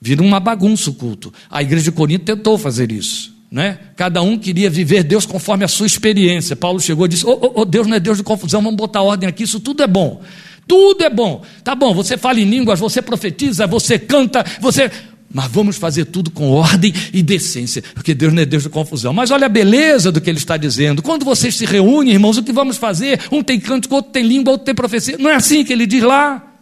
[0.00, 1.32] vira uma bagunça o culto.
[1.50, 3.39] A igreja de Corinto tentou fazer isso.
[3.50, 3.78] Né?
[3.96, 6.54] Cada um queria viver Deus conforme a sua experiência.
[6.54, 9.02] Paulo chegou e disse: oh, oh, oh, Deus não é Deus de confusão, vamos botar
[9.02, 10.22] ordem aqui, isso tudo é bom.
[10.68, 11.42] Tudo é bom.
[11.64, 14.88] Tá bom, você fala em línguas, você profetiza, você canta, você.
[15.32, 19.12] Mas vamos fazer tudo com ordem e decência, porque Deus não é Deus de confusão.
[19.12, 21.02] Mas olha a beleza do que ele está dizendo.
[21.02, 23.20] Quando vocês se reúnem, irmãos, o que vamos fazer?
[23.32, 25.16] Um tem canto, outro tem língua, outro tem profecia.
[25.18, 26.54] Não é assim que ele diz lá?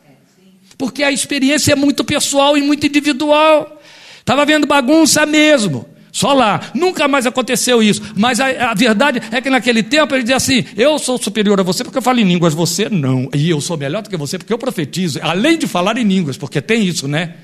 [0.78, 3.78] Porque a experiência é muito pessoal e muito individual.
[4.20, 5.86] Estava vendo bagunça mesmo.
[6.18, 6.72] Só lá.
[6.74, 8.02] Nunca mais aconteceu isso.
[8.16, 11.62] Mas a, a, verdade é que naquele tempo ele dizia assim: eu sou superior a
[11.62, 13.30] você porque eu falo em línguas, você não.
[13.32, 15.20] E eu sou melhor do que você porque eu profetizo.
[15.22, 17.34] Além de falar em línguas, porque tem isso, né?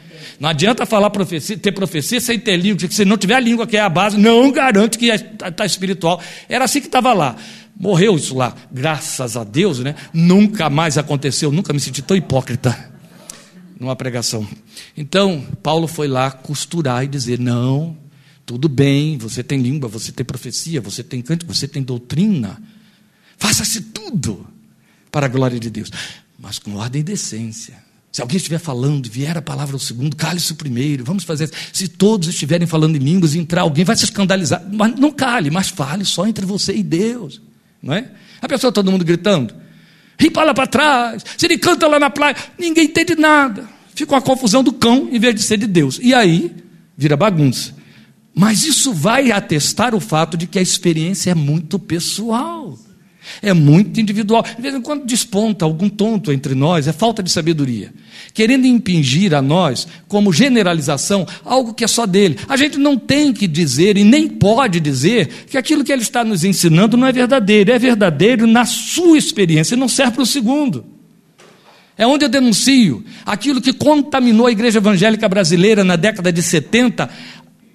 [0.40, 3.76] Não adianta falar profecia, ter profecia sem ter língua, se não tiver a língua, que
[3.76, 6.20] é a base, não garante que está tá espiritual.
[6.48, 7.36] Era assim que estava lá.
[7.78, 9.94] Morreu isso lá, graças a Deus, né?
[10.12, 12.76] Nunca mais aconteceu, nunca me senti tão hipócrita
[13.78, 14.44] numa pregação.
[14.96, 17.96] Então, Paulo foi lá costurar e dizer: não,
[18.46, 22.60] tudo bem, você tem língua, você tem profecia, você tem canto, você tem doutrina.
[23.38, 24.46] Faça-se tudo
[25.10, 25.90] para a glória de Deus,
[26.38, 27.82] mas com ordem e decência.
[28.12, 31.04] Se alguém estiver falando, vier a palavra ao segundo, cale-se o primeiro.
[31.04, 31.50] Vamos fazer.
[31.72, 34.64] Se todos estiverem falando em línguas e entrar alguém, vai se escandalizar.
[34.72, 37.40] Mas não cale, mas fale só entre você e Deus.
[37.82, 38.08] Não é?
[38.40, 39.52] A pessoa, todo mundo gritando.
[40.16, 41.24] Ripa lá para trás.
[41.36, 43.68] Se ele canta lá na praia, ninguém entende nada.
[43.96, 45.98] Fica uma confusão do cão em vez de ser de Deus.
[46.00, 46.54] E aí,
[46.96, 47.74] vira bagunça.
[48.34, 52.76] Mas isso vai atestar o fato de que a experiência é muito pessoal,
[53.40, 54.42] é muito individual.
[54.42, 57.94] De vez em quando desponta algum tonto entre nós, é falta de sabedoria,
[58.32, 62.36] querendo impingir a nós, como generalização, algo que é só dele.
[62.48, 66.24] A gente não tem que dizer e nem pode dizer que aquilo que ele está
[66.24, 70.84] nos ensinando não é verdadeiro, é verdadeiro na sua experiência, não serve para o segundo.
[71.96, 77.08] É onde eu denuncio aquilo que contaminou a igreja evangélica brasileira na década de 70,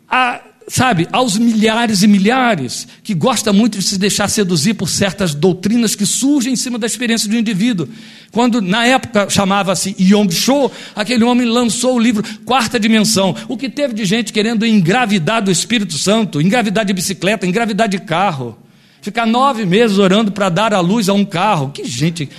[0.09, 5.33] a sabe, aos milhares e milhares que gosta muito de se deixar seduzir por certas
[5.33, 7.89] doutrinas que surgem em cima da experiência do indivíduo.
[8.31, 13.35] Quando na época chamava-se Yong Cho, aquele homem lançou o livro Quarta Dimensão.
[13.47, 17.99] O que teve de gente querendo engravidar do Espírito Santo, engravidar de bicicleta, engravidar de
[17.99, 18.57] carro.
[19.01, 21.71] Ficar nove meses orando para dar a luz a um carro.
[21.71, 22.29] Que gente.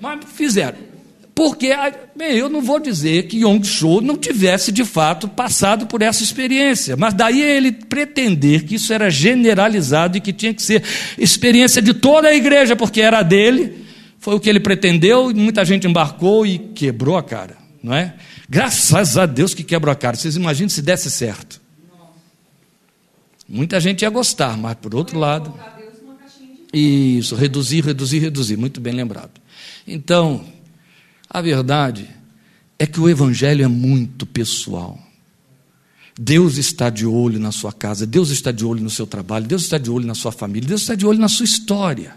[0.00, 0.87] Mas fizeram.
[1.38, 1.72] Porque,
[2.16, 6.20] bem, eu não vou dizer que Yong Cho não tivesse de fato passado por essa
[6.20, 10.82] experiência, mas daí ele pretender que isso era generalizado e que tinha que ser
[11.16, 13.86] experiência de toda a igreja, porque era dele,
[14.18, 18.14] foi o que ele pretendeu e muita gente embarcou e quebrou a cara, não é?
[18.48, 20.16] Graças a Deus que quebrou a cara.
[20.16, 21.60] Vocês imaginam se desse certo?
[23.48, 25.54] Muita gente ia gostar, mas por outro lado.
[26.72, 28.56] Isso, reduzir, reduzir, reduzir.
[28.56, 29.40] Muito bem lembrado.
[29.86, 30.44] Então,
[31.28, 32.08] a verdade
[32.78, 34.98] é que o Evangelho é muito pessoal.
[36.18, 39.62] Deus está de olho na sua casa, Deus está de olho no seu trabalho, Deus
[39.62, 42.16] está de olho na sua família, Deus está de olho na sua história.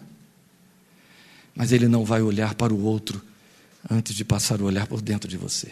[1.56, 3.22] Mas Ele não vai olhar para o outro
[3.90, 5.72] antes de passar o olhar por dentro de você.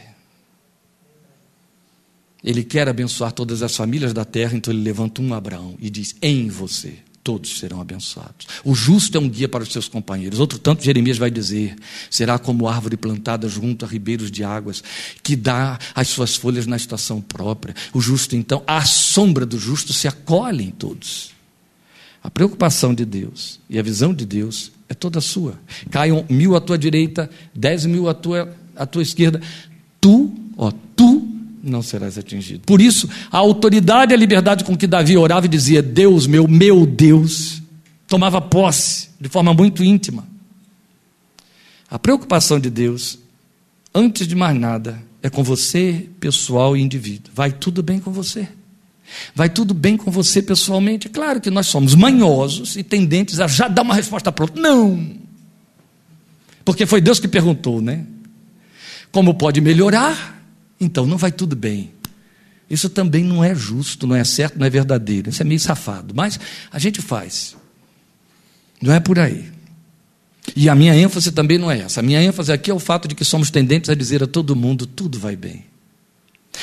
[2.44, 6.16] Ele quer abençoar todas as famílias da terra, então ele levanta um Abraão e diz:
[6.22, 8.48] Em você todos serão abençoados.
[8.64, 10.40] O justo é um guia para os seus companheiros.
[10.40, 11.76] Outro tanto, Jeremias vai dizer:
[12.10, 14.84] será como árvore plantada junto a ribeiros de águas,
[15.22, 17.76] que dá as suas folhas na estação própria.
[17.94, 21.32] O justo, então, à sombra do justo se acolhem todos.
[22.22, 25.60] A preocupação de Deus e a visão de Deus é toda sua.
[25.90, 29.42] Caiam mil à tua direita, dez mil à tua, à tua esquerda.
[30.02, 31.29] Tu, ó, tu
[31.64, 32.62] não serás atingido.
[32.66, 36.48] Por isso, a autoridade e a liberdade com que Davi orava e dizia: Deus meu,
[36.48, 37.62] meu Deus,
[38.08, 40.28] tomava posse de forma muito íntima.
[41.90, 43.20] A preocupação de Deus,
[43.94, 47.32] antes de mais nada, é com você, pessoal e indivíduo.
[47.34, 48.48] Vai tudo bem com você.
[49.34, 51.08] Vai tudo bem com você pessoalmente.
[51.08, 54.60] É claro que nós somos manhosos e tendentes a já dar uma resposta pronta.
[54.60, 55.18] Não!
[56.64, 58.06] Porque foi Deus que perguntou, né?
[59.12, 60.39] Como pode melhorar?
[60.80, 61.92] Então não vai tudo bem.
[62.70, 65.30] Isso também não é justo, não é certo, não é verdadeiro.
[65.30, 66.14] Isso é meio safado.
[66.16, 66.40] Mas
[66.72, 67.56] a gente faz.
[68.82, 69.52] Não é por aí.
[70.56, 72.00] E a minha ênfase também não é essa.
[72.00, 74.56] A minha ênfase aqui é o fato de que somos tendentes a dizer a todo
[74.56, 75.66] mundo: tudo vai bem.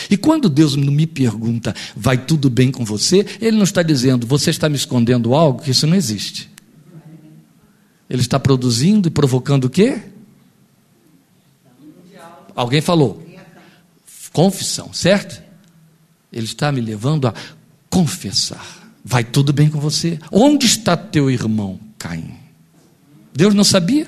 [0.09, 3.26] E quando Deus me pergunta, vai tudo bem com você?
[3.40, 6.50] Ele não está dizendo, você está me escondendo algo, que isso não existe.
[8.09, 10.00] Ele está produzindo e provocando o quê?
[12.55, 13.26] Alguém falou
[14.37, 15.42] confissão, certo?
[16.31, 17.33] Ele está me levando a
[17.88, 18.92] confessar.
[19.03, 20.18] Vai tudo bem com você?
[20.31, 22.35] Onde está teu irmão Caim?
[23.35, 24.07] Deus não sabia?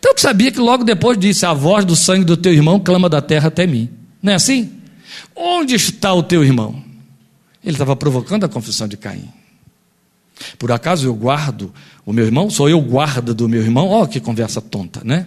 [0.00, 3.20] Tanto sabia que logo depois disse: A voz do sangue do teu irmão clama da
[3.20, 3.90] terra até mim.
[4.22, 4.80] Não é assim?
[5.36, 6.82] Onde está o teu irmão?
[7.62, 9.28] Ele estava provocando a confissão de Caim.
[10.58, 11.70] Por acaso eu guardo
[12.06, 12.48] o meu irmão?
[12.48, 13.88] Sou eu guarda do meu irmão?
[13.88, 15.26] Olha que conversa tonta, né?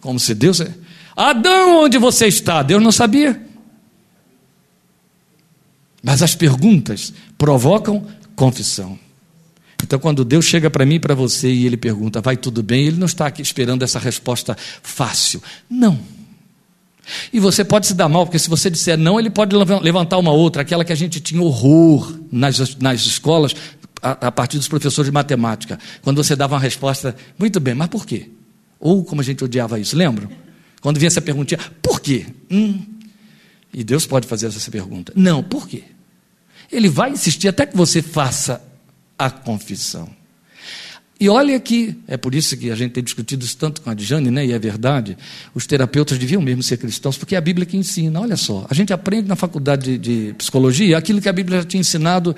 [0.00, 0.62] Como se Deus.
[0.62, 0.83] É-
[1.16, 2.62] Adão, onde você está?
[2.62, 3.40] Deus não sabia.
[6.02, 8.98] Mas as perguntas provocam confissão.
[9.82, 12.86] Então, quando Deus chega para mim e para você e ele pergunta, vai tudo bem?
[12.86, 15.42] Ele não está aqui esperando essa resposta fácil.
[15.68, 15.98] Não.
[17.32, 20.32] E você pode se dar mal, porque se você disser não, ele pode levantar uma
[20.32, 23.54] outra, aquela que a gente tinha horror nas, nas escolas,
[24.02, 25.78] a, a partir dos professores de matemática.
[26.02, 28.30] Quando você dava uma resposta, muito bem, mas por quê?
[28.80, 30.28] Ou como a gente odiava isso, lembram?
[30.84, 32.26] Quando vinha essa perguntinha, por quê?
[32.50, 32.78] Hum.
[33.72, 35.14] E Deus pode fazer essa pergunta.
[35.16, 35.82] Não, por quê?
[36.70, 38.62] Ele vai insistir até que você faça
[39.18, 40.10] a confissão.
[41.18, 43.94] E olha que, é por isso que a gente tem discutido isso tanto com a
[43.94, 44.44] Dijane, né?
[44.44, 45.16] e é verdade,
[45.54, 48.20] os terapeutas deviam mesmo ser cristãos, porque é a Bíblia que ensina.
[48.20, 51.64] Olha só, a gente aprende na faculdade de, de psicologia aquilo que a Bíblia já
[51.64, 52.36] tinha ensinado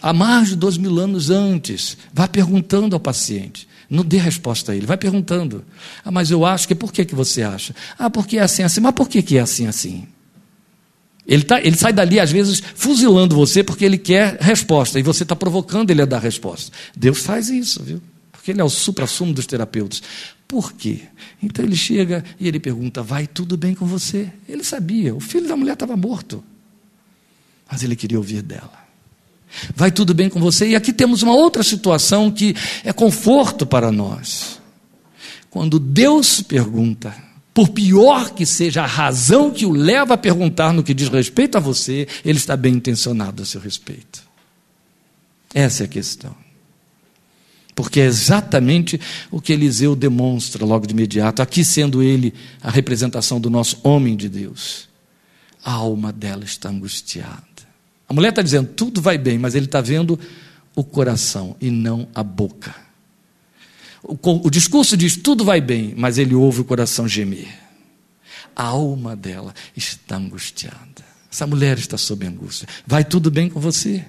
[0.00, 1.98] há mais de dois mil anos antes.
[2.10, 3.68] Vá perguntando ao paciente.
[3.88, 5.64] Não dê resposta a ele, vai perguntando.
[6.04, 7.74] Ah, mas eu acho que por que, que você acha?
[7.98, 8.80] Ah, porque é assim, assim.
[8.80, 10.06] Mas por que, que é assim, assim?
[11.26, 15.24] Ele, tá, ele sai dali, às vezes, fuzilando você porque ele quer resposta e você
[15.24, 16.72] está provocando ele a dar resposta.
[16.96, 18.00] Deus faz isso, viu?
[18.30, 20.02] Porque ele é o supra-sumo dos terapeutas.
[20.46, 21.02] Por quê?
[21.42, 24.30] Então ele chega e ele pergunta: vai tudo bem com você?
[24.48, 26.44] Ele sabia, o filho da mulher estava morto.
[27.70, 28.85] Mas ele queria ouvir dela.
[29.74, 30.68] Vai tudo bem com você?
[30.68, 32.54] E aqui temos uma outra situação que
[32.84, 34.60] é conforto para nós.
[35.50, 37.14] Quando Deus pergunta,
[37.54, 41.56] por pior que seja a razão que o leva a perguntar no que diz respeito
[41.56, 44.22] a você, ele está bem intencionado a seu respeito.
[45.54, 46.36] Essa é a questão.
[47.74, 49.00] Porque é exatamente
[49.30, 54.16] o que Eliseu demonstra logo de imediato, aqui sendo ele a representação do nosso homem
[54.16, 54.86] de Deus.
[55.64, 57.55] A alma dela está angustiada.
[58.08, 60.18] A mulher está dizendo, tudo vai bem, mas ele está vendo
[60.74, 62.74] o coração e não a boca.
[64.02, 67.48] O, o, discurso diz, tudo vai bem, mas ele ouve o coração gemer.
[68.54, 71.04] A alma dela está angustiada.
[71.30, 72.68] Essa mulher está sob angústia.
[72.86, 74.04] Vai tudo bem com você?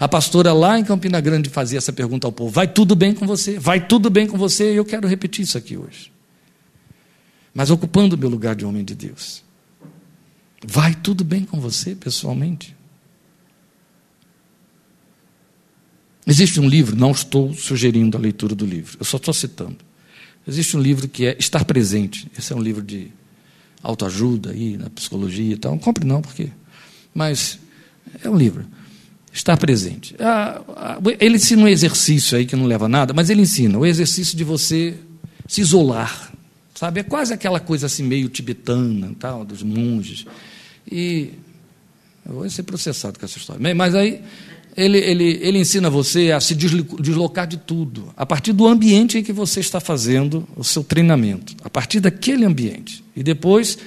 [0.00, 3.26] A pastora lá em Campina Grande fazia essa pergunta ao povo: vai tudo bem com
[3.26, 3.58] você?
[3.58, 4.72] Vai tudo bem com você?
[4.72, 6.10] E eu quero repetir isso aqui hoje.
[7.54, 9.44] Mas ocupando o meu lugar de homem de Deus.
[10.66, 12.75] Vai tudo bem com você pessoalmente?
[16.26, 19.76] Existe um livro, não estou sugerindo a leitura do livro, eu só estou citando.
[20.46, 22.30] Existe um livro que é Estar Presente.
[22.38, 23.10] Esse é um livro de
[23.82, 25.72] autoajuda aí, na psicologia e tal.
[25.72, 26.50] Não compre não, porque.
[27.14, 27.58] Mas
[28.22, 28.64] é um livro.
[29.32, 30.14] Estar presente.
[30.18, 33.78] Ah, ah, ele ensina um exercício aí que não leva a nada, mas ele ensina
[33.78, 34.94] o exercício de você
[35.46, 36.32] se isolar.
[36.74, 37.00] Sabe?
[37.00, 40.26] É quase aquela coisa assim meio tibetana, tal, dos monges.
[40.90, 41.32] E
[42.24, 43.74] eu vou ser processado com essa história.
[43.74, 44.22] Mas aí
[44.76, 49.22] ele, ele, ele ensina você a se deslocar de tudo, a partir do ambiente em
[49.22, 53.02] que você está fazendo o seu treinamento, a partir daquele ambiente.
[53.16, 53.78] E depois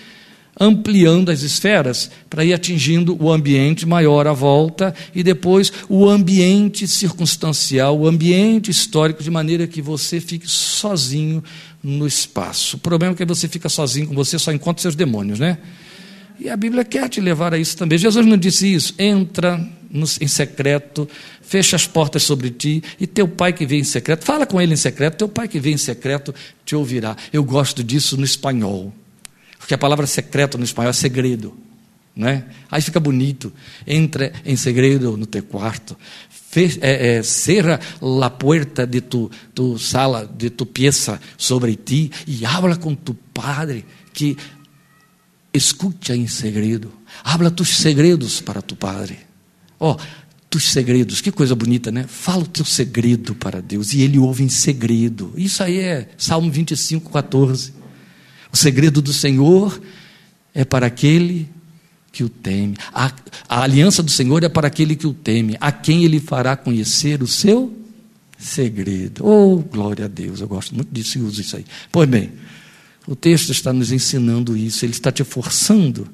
[0.60, 6.86] ampliando as esferas para ir atingindo o ambiente maior à volta e depois o ambiente
[6.86, 11.42] circunstancial, o ambiente histórico, de maneira que você fique sozinho
[11.82, 12.76] no espaço.
[12.76, 15.60] O problema é que você fica sozinho com você, só encontra seus demônios, né?
[16.40, 17.98] E a Bíblia quer te levar a isso também.
[17.98, 18.94] Jesus não disse isso.
[18.98, 19.60] Entra
[19.92, 21.10] em secreto,
[21.42, 24.74] fecha as portas sobre ti, e teu pai que vem em secreto, fala com ele
[24.74, 26.34] em secreto, teu pai que vem em secreto
[26.64, 27.16] te ouvirá.
[27.34, 28.94] Eu gosto disso no espanhol,
[29.58, 31.58] porque a palavra secreto no espanhol é segredo.
[32.16, 32.44] Né?
[32.70, 33.54] Aí fica bonito.
[33.88, 35.98] Entra em segredo no teu quarto.
[36.30, 42.12] Fe, é, é, cerra a porta de tu, tu sala, de tu pieza sobre ti
[42.28, 44.36] e habla com tu padre que
[45.54, 46.92] escuta em segredo.
[47.24, 49.29] Habla tus segredos para tu padre.
[49.80, 49.98] Ó, oh,
[50.50, 52.06] tus segredos, que coisa bonita, né?
[52.08, 55.32] Fala o teu segredo para Deus e ele ouve em segredo.
[55.38, 57.74] Isso aí é Salmo 25, 14.
[58.52, 59.80] O segredo do Senhor
[60.54, 61.48] é para aquele
[62.12, 62.76] que o teme.
[62.92, 63.14] A,
[63.48, 67.22] a, aliança do Senhor é para aquele que o teme, a quem ele fará conhecer
[67.22, 67.78] o seu
[68.40, 69.24] segredo.
[69.24, 71.66] Oh, glória a Deus, eu gosto muito disso e uso isso aí.
[71.92, 72.32] Pois bem,
[73.06, 76.08] o texto está nos ensinando isso, ele está te forçando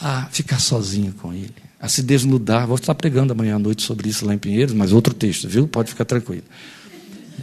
[0.00, 2.64] a ficar sozinho com ele a se desnudar.
[2.64, 5.66] Vou estar pregando amanhã à noite sobre isso lá em Pinheiros, mas outro texto, viu?
[5.66, 6.44] Pode ficar tranquilo.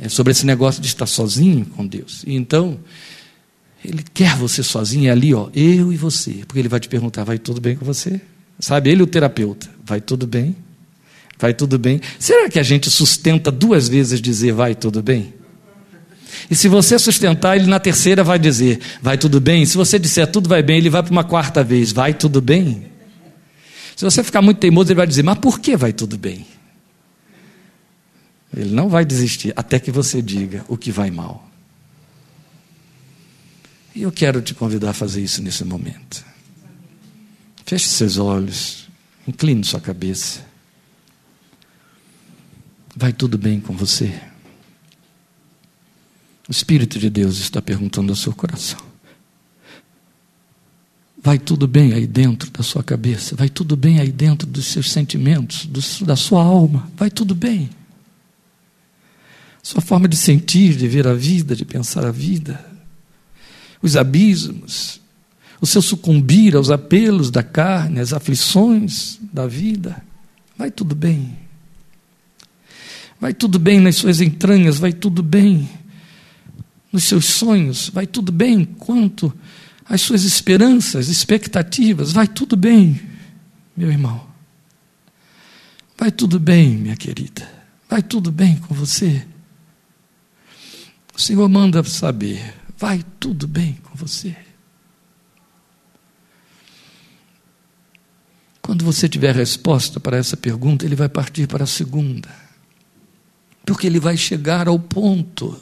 [0.01, 2.23] É sobre esse negócio de estar sozinho com Deus.
[2.25, 2.79] E então,
[3.83, 6.31] ele quer você sozinho, é ali, ó, eu e você.
[6.47, 8.21] Porque ele vai te perguntar: vai tudo bem com você?
[8.57, 10.55] Sabe, ele o terapeuta, vai tudo bem?
[11.37, 11.99] Vai tudo bem?
[12.17, 15.33] Será que a gente sustenta duas vezes dizer vai tudo bem?
[16.49, 19.65] E se você sustentar, ele na terceira vai dizer vai tudo bem?
[19.65, 22.89] Se você disser tudo vai bem, ele vai para uma quarta vez, vai tudo bem?
[23.99, 26.47] Se você ficar muito teimoso, ele vai dizer: Mas por que vai tudo bem?
[28.55, 31.51] Ele não vai desistir até que você diga o que vai mal.
[33.93, 36.25] E eu quero te convidar a fazer isso nesse momento.
[37.65, 38.87] Feche seus olhos,
[39.27, 40.47] incline sua cabeça.
[42.95, 44.17] Vai tudo bem com você?
[46.47, 48.88] O Espírito de Deus está perguntando ao seu coração.
[51.21, 54.91] Vai tudo bem aí dentro da sua cabeça, vai tudo bem aí dentro dos seus
[54.91, 57.69] sentimentos, do, da sua alma, vai tudo bem.
[59.61, 62.65] Sua forma de sentir, de ver a vida, de pensar a vida,
[63.81, 65.01] os abismos,
[65.59, 70.01] o seu sucumbir aos apelos da carne, às aflições da vida,
[70.57, 71.37] vai tudo bem.
[73.19, 75.69] Vai tudo bem nas suas entranhas, vai tudo bem
[76.91, 79.33] nos seus sonhos, vai tudo bem quanto
[79.89, 83.01] as suas esperanças, expectativas, vai tudo bem,
[83.75, 84.29] meu irmão.
[85.97, 87.49] Vai tudo bem, minha querida.
[87.89, 89.27] Vai tudo bem com você.
[91.13, 94.37] O Senhor manda saber, vai tudo bem com você.
[98.61, 102.29] Quando você tiver resposta para essa pergunta, ele vai partir para a segunda.
[103.65, 105.59] Porque ele vai chegar ao ponto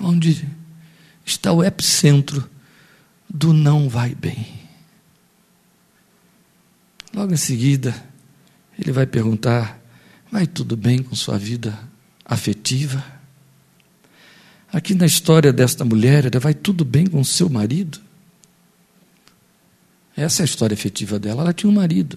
[0.00, 0.48] onde
[1.26, 2.48] está o epicentro
[3.34, 4.46] do não vai bem.
[7.12, 7.92] Logo em seguida,
[8.78, 9.80] ele vai perguntar:
[10.30, 11.76] vai tudo bem com sua vida
[12.24, 13.04] afetiva?
[14.72, 18.00] Aqui na história desta mulher, vai tudo bem com seu marido?
[20.16, 21.42] Essa é a história afetiva dela.
[21.42, 22.16] Ela tinha um marido.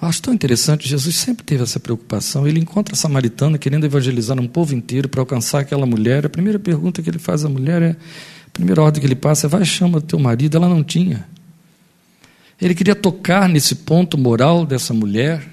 [0.00, 2.46] Eu acho tão interessante, Jesus sempre teve essa preocupação.
[2.46, 6.26] Ele encontra a samaritana querendo evangelizar um povo inteiro para alcançar aquela mulher.
[6.26, 7.96] A primeira pergunta que ele faz à mulher é:
[8.52, 10.56] primeira ordem que ele passa é: vai, chama teu marido.
[10.56, 11.26] Ela não tinha.
[12.60, 15.48] Ele queria tocar nesse ponto moral dessa mulher.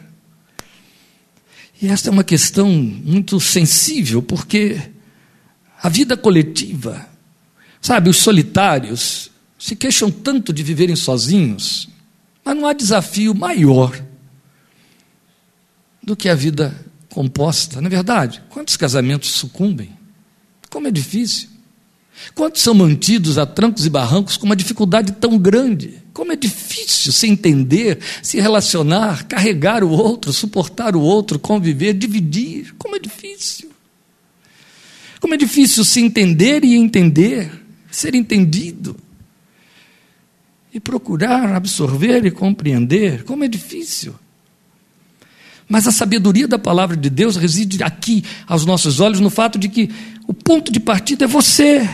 [1.81, 4.81] E esta é uma questão muito sensível, porque
[5.81, 7.07] a vida coletiva,
[7.81, 11.89] sabe, os solitários se queixam tanto de viverem sozinhos,
[12.43, 13.97] mas não há desafio maior
[16.03, 16.75] do que a vida
[17.09, 17.81] composta.
[17.81, 19.91] Na verdade, quantos casamentos sucumbem?
[20.69, 21.49] Como é difícil.
[22.35, 26.01] Quantos são mantidos a trancos e barrancos com uma dificuldade tão grande?
[26.13, 32.73] Como é difícil se entender, se relacionar, carregar o outro, suportar o outro, conviver, dividir.
[32.77, 33.71] Como é difícil.
[35.19, 37.51] Como é difícil se entender e entender,
[37.91, 38.95] ser entendido.
[40.73, 43.23] E procurar absorver e compreender.
[43.23, 44.13] Como é difícil.
[45.67, 49.69] Mas a sabedoria da palavra de Deus reside aqui, aos nossos olhos, no fato de
[49.69, 49.89] que
[50.27, 51.87] o ponto de partida é você.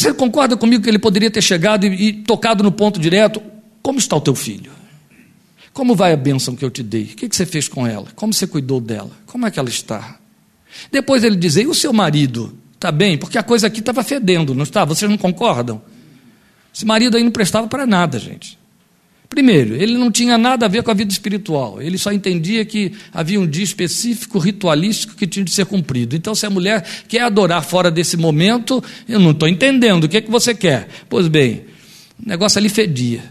[0.00, 3.42] Você concorda comigo que ele poderia ter chegado e, e, tocado no ponto direto?
[3.82, 4.72] Como está o teu filho?
[5.74, 7.02] Como vai a bênção que eu te dei?
[7.02, 8.08] O que, você fez com ela?
[8.14, 9.10] Como você cuidou dela?
[9.26, 10.18] Como é que ela está?
[10.90, 12.58] Depois ele dizer: e o seu marido?
[12.74, 13.18] Está bem?
[13.18, 14.86] Porque a coisa aqui estava fedendo, não está?
[14.86, 15.82] Vocês não concordam?
[16.74, 18.58] Esse marido aí não prestava para nada, gente.
[19.30, 21.80] Primeiro, ele não tinha nada a ver com a vida espiritual.
[21.80, 26.16] Ele só entendia que havia um dia específico, ritualístico, que tinha de ser cumprido.
[26.16, 30.04] Então, se a mulher quer adorar fora desse momento, eu não estou entendendo.
[30.04, 30.88] O que é que você quer?
[31.08, 31.64] Pois bem,
[32.20, 33.22] o negócio ali fedia.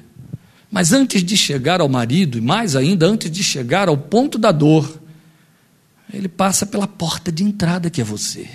[0.71, 4.53] Mas antes de chegar ao marido, e mais ainda, antes de chegar ao ponto da
[4.53, 5.01] dor,
[6.13, 8.47] ele passa pela porta de entrada que é você.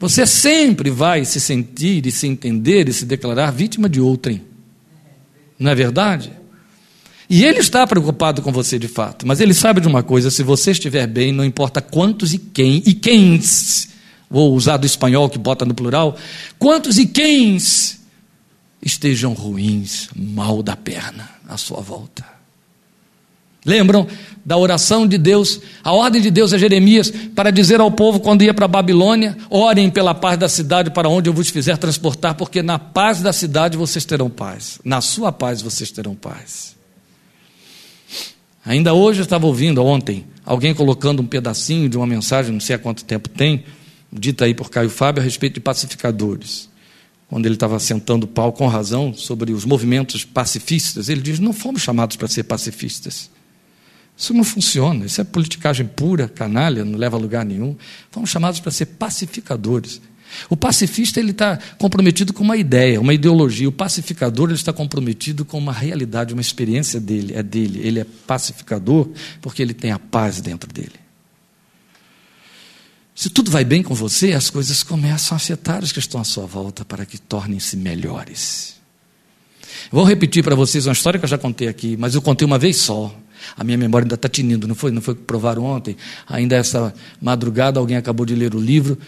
[0.00, 4.51] Você sempre vai se sentir e se entender e se declarar vítima de outrem.
[5.62, 6.32] Não é verdade?
[7.30, 10.42] E ele está preocupado com você de fato, mas ele sabe de uma coisa: se
[10.42, 13.40] você estiver bem, não importa quantos e quem, e quem,
[14.28, 16.16] vou usar do espanhol que bota no plural,
[16.58, 17.56] quantos e quem
[18.82, 22.41] estejam ruins, mal da perna à sua volta.
[23.64, 24.08] Lembram
[24.44, 28.42] da oração de Deus, a ordem de Deus a Jeremias para dizer ao povo quando
[28.42, 32.34] ia para a Babilônia: orem pela paz da cidade para onde eu vos fizer transportar,
[32.34, 36.74] porque na paz da cidade vocês terão paz, na sua paz vocês terão paz.
[38.64, 42.76] Ainda hoje eu estava ouvindo, ontem, alguém colocando um pedacinho de uma mensagem, não sei
[42.76, 43.64] há quanto tempo tem,
[44.12, 46.68] dita aí por Caio Fábio a respeito de pacificadores.
[47.28, 51.52] Quando ele estava sentando o pau com razão sobre os movimentos pacifistas, ele diz: não
[51.52, 53.30] fomos chamados para ser pacifistas.
[54.16, 57.76] Isso não funciona, isso é politicagem pura, canalha, não leva a lugar nenhum.
[58.10, 60.00] Fomos chamados para ser pacificadores.
[60.48, 63.68] O pacifista ele está comprometido com uma ideia, uma ideologia.
[63.68, 67.80] O pacificador ele está comprometido com uma realidade, uma experiência dele, é dele.
[67.82, 69.08] Ele é pacificador
[69.40, 71.02] porque ele tem a paz dentro dele.
[73.14, 76.24] Se tudo vai bem com você, as coisas começam a afetar os que estão à
[76.24, 78.76] sua volta para que tornem-se melhores.
[79.90, 82.58] Vou repetir para vocês uma história que eu já contei aqui, mas eu contei uma
[82.58, 83.14] vez só.
[83.56, 84.90] A minha memória ainda está tinindo, não foi?
[84.90, 85.96] Não foi que provaram ontem?
[86.28, 88.98] Ainda essa madrugada alguém acabou de ler o livro.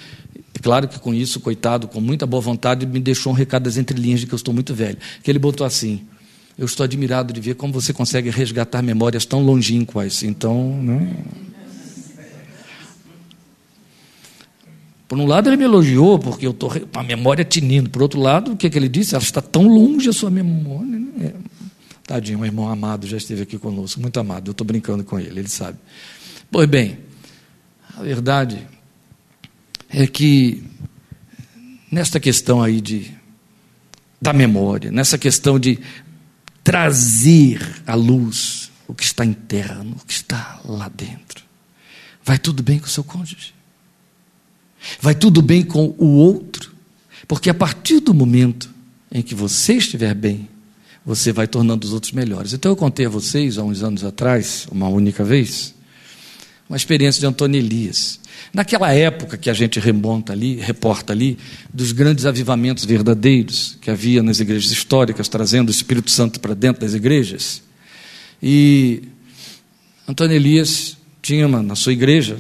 [0.63, 4.21] Claro que com isso, coitado, com muita boa vontade, me deixou um recado das entrelinhas
[4.21, 4.99] de que eu estou muito velho.
[5.23, 6.03] Que ele botou assim:
[6.57, 10.23] Eu estou admirado de ver como você consegue resgatar memórias tão longínquas.
[10.23, 11.17] Então, né?
[15.07, 17.91] Por um lado, ele me elogiou, porque eu estou com a memória tinindo.
[17.91, 19.15] Por outro lado, o que, que ele disse?
[19.15, 20.99] Ela está tão longe a sua memória.
[20.99, 21.33] Né?
[22.07, 24.49] Tadinho, um irmão amado já esteve aqui conosco, muito amado.
[24.49, 25.79] Eu estou brincando com ele, ele sabe.
[26.51, 26.99] Pois bem,
[27.97, 28.67] a verdade
[29.89, 30.63] é que
[31.91, 33.13] nesta questão aí de
[34.21, 35.79] da memória, nessa questão de
[36.63, 41.45] trazer à luz o que está interno, o que está lá dentro.
[42.25, 43.55] Vai tudo bem com o seu cônjuge?
[45.01, 46.75] Vai tudo bem com o outro?
[47.29, 48.71] Porque a partir do momento
[49.13, 50.49] em que você estiver bem,
[51.05, 52.53] você vai tornando os outros melhores.
[52.53, 55.75] Então eu contei a vocês, há uns anos atrás, uma única vez,
[56.69, 58.19] uma experiência de Antônio Elias.
[58.53, 61.37] Naquela época que a gente remonta ali, reporta ali,
[61.73, 66.81] dos grandes avivamentos verdadeiros que havia nas igrejas históricas, trazendo o Espírito Santo para dentro
[66.81, 67.63] das igrejas.
[68.43, 69.03] E
[70.09, 72.39] Antônio Elias tinha uma, na sua igreja,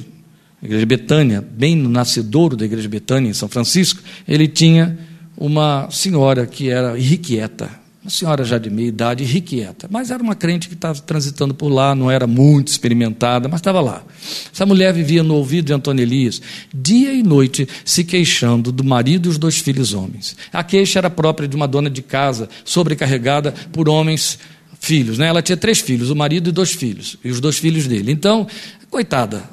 [0.62, 4.99] a igreja Betânia, bem no nascedouro da igreja Betânia, em São Francisco, ele tinha
[5.37, 10.35] uma senhora que era irrequieta, uma senhora já de meia idade, irrequieta, mas era uma
[10.35, 14.05] crente que estava transitando por lá, não era muito experimentada, mas estava lá.
[14.53, 16.43] Essa mulher vivia no ouvido de Antônio Elias,
[16.73, 20.37] dia e noite, se queixando do marido e os dois filhos homens.
[20.53, 24.39] A queixa era própria de uma dona de casa, sobrecarregada por homens
[24.79, 25.17] filhos.
[25.17, 25.29] Né?
[25.29, 28.13] Ela tinha três filhos, o marido e dois filhos, e os dois filhos dele.
[28.13, 28.47] Então,
[28.91, 29.45] coitada,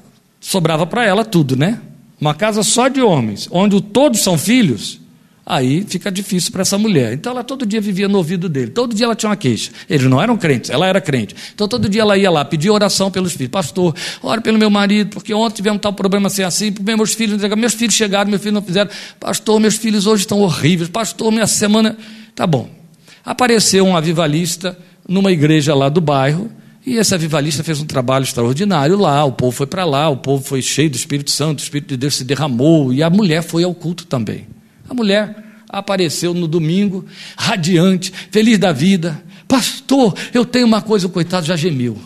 [0.41, 1.80] sobrava para ela tudo, né?
[2.20, 5.01] Uma casa só de homens, onde todos são filhos,
[5.45, 7.13] Aí fica difícil para essa mulher.
[7.13, 8.71] Então ela todo dia vivia no ouvido dele.
[8.71, 9.71] Todo dia ela tinha uma queixa.
[9.89, 11.35] Eles não eram crentes, ela era crente.
[11.53, 13.51] Então todo dia ela ia lá, pedia oração pelos filhos.
[13.51, 16.73] Pastor, ora pelo meu marido, porque ontem tivemos tal problema assim, assim.
[16.79, 18.89] Meus filhos, meus filhos chegaram, meus filhos não fizeram.
[19.19, 20.89] Pastor, meus filhos hoje estão horríveis.
[20.89, 21.97] Pastor, minha semana.
[22.35, 22.69] Tá bom.
[23.25, 24.77] Apareceu um avivalista
[25.07, 26.49] numa igreja lá do bairro
[26.85, 30.43] E essa avivalista fez um trabalho extraordinário lá, o povo foi para lá, o povo
[30.43, 33.63] foi cheio do Espírito Santo, o Espírito de Deus se derramou, e a mulher foi
[33.63, 34.47] ao culto também.
[34.91, 37.05] A mulher apareceu no domingo,
[37.37, 39.23] radiante, feliz da vida.
[39.47, 41.97] Pastor, eu tenho uma coisa, o coitado já gemeu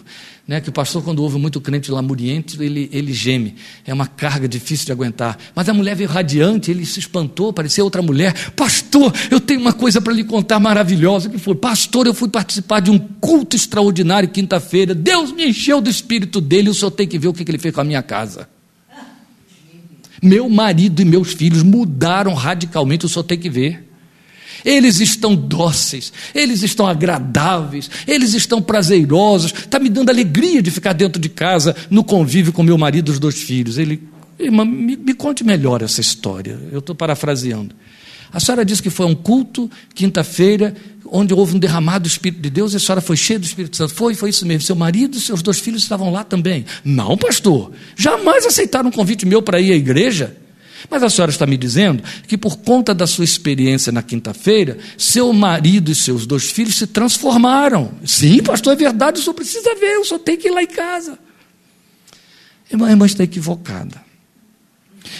[0.47, 3.55] né, que o pastor, quando ouve muito crente lamuriente, ele, ele geme.
[3.85, 5.37] É uma carga difícil de aguentar.
[5.55, 8.51] Mas a mulher veio radiante, ele se espantou, parecia outra mulher.
[8.51, 11.29] Pastor, eu tenho uma coisa para lhe contar maravilhosa.
[11.29, 11.55] que foi?
[11.55, 14.93] Pastor, eu fui participar de um culto extraordinário quinta-feira.
[14.93, 16.69] Deus me encheu do espírito dele.
[16.69, 18.47] O senhor tem que ver o que ele fez com a minha casa.
[20.21, 23.05] Meu marido e meus filhos mudaram radicalmente.
[23.05, 23.83] O senhor tem que ver.
[24.63, 29.53] Eles estão dóceis, eles estão agradáveis, eles estão prazerosos.
[29.53, 33.13] Está me dando alegria de ficar dentro de casa, no convívio com meu marido e
[33.13, 33.77] os dois filhos.
[33.77, 34.01] Ele,
[34.39, 36.59] irmã, me, me conte melhor essa história.
[36.71, 37.75] Eu estou parafraseando.
[38.35, 40.75] A senhora disse que foi um culto, quinta-feira,
[41.05, 43.77] onde houve um derramado do Espírito de Deus e a senhora foi cheia do Espírito
[43.77, 43.93] Santo.
[43.93, 44.61] Foi, foi isso mesmo.
[44.61, 46.65] Seu marido e seus dois filhos estavam lá também.
[46.83, 47.71] Não, pastor.
[47.95, 50.35] Jamais aceitaram um convite meu para ir à igreja.
[50.89, 55.31] Mas a senhora está me dizendo que, por conta da sua experiência na quinta-feira, seu
[55.31, 57.93] marido e seus dois filhos se transformaram.
[58.05, 60.67] Sim, pastor, é verdade, o senhor precisa ver, eu só tenho que ir lá em
[60.67, 61.17] casa.
[62.69, 64.04] Irmã, a irmã está equivocada.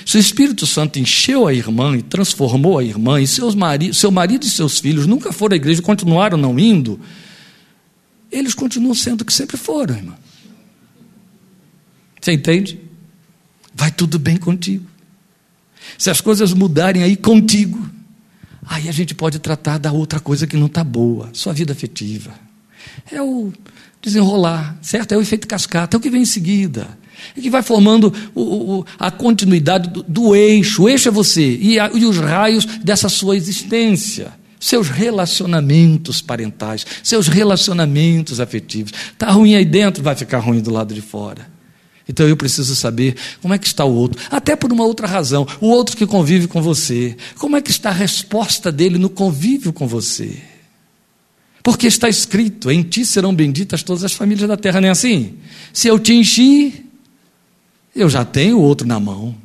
[0.06, 4.12] Se o Espírito Santo encheu a irmã e transformou a irmã, e seus mari seu
[4.12, 7.00] marido e seus filhos nunca foram à igreja e continuaram não indo,
[8.32, 10.16] eles continuam sendo o que sempre foram, irmã.
[12.20, 12.80] Você entende?
[13.74, 14.86] Vai tudo bem contigo.
[15.98, 17.90] Se as coisas mudarem aí contigo,
[18.66, 22.34] aí a gente pode tratar da outra coisa que não está boa, sua vida afetiva.
[23.12, 23.54] É o
[24.02, 25.14] desenrolar, certo?
[25.14, 26.98] É o efeito cascata, é o que vem em seguida.
[27.36, 30.84] É que vai formando o, o, a continuidade do, do, eixo.
[30.84, 36.86] O eixo é você e, a, e os raios dessa sua existência seus relacionamentos parentais,
[37.04, 38.94] seus relacionamentos afetivos.
[39.12, 41.54] Está ruim aí dentro, vai ficar ruim do lado de fora.
[42.08, 45.48] Então eu preciso saber como é que está o outro, até por uma outra razão,
[45.60, 47.16] o outro que convive com você.
[47.38, 50.42] Como é que está a resposta dele no convívio com você?
[51.64, 55.38] Porque está escrito: em ti serão benditas todas as famílias da terra, não é assim?
[55.74, 56.85] Se eu te enchi,
[57.96, 59.36] eu já tenho outro na mão.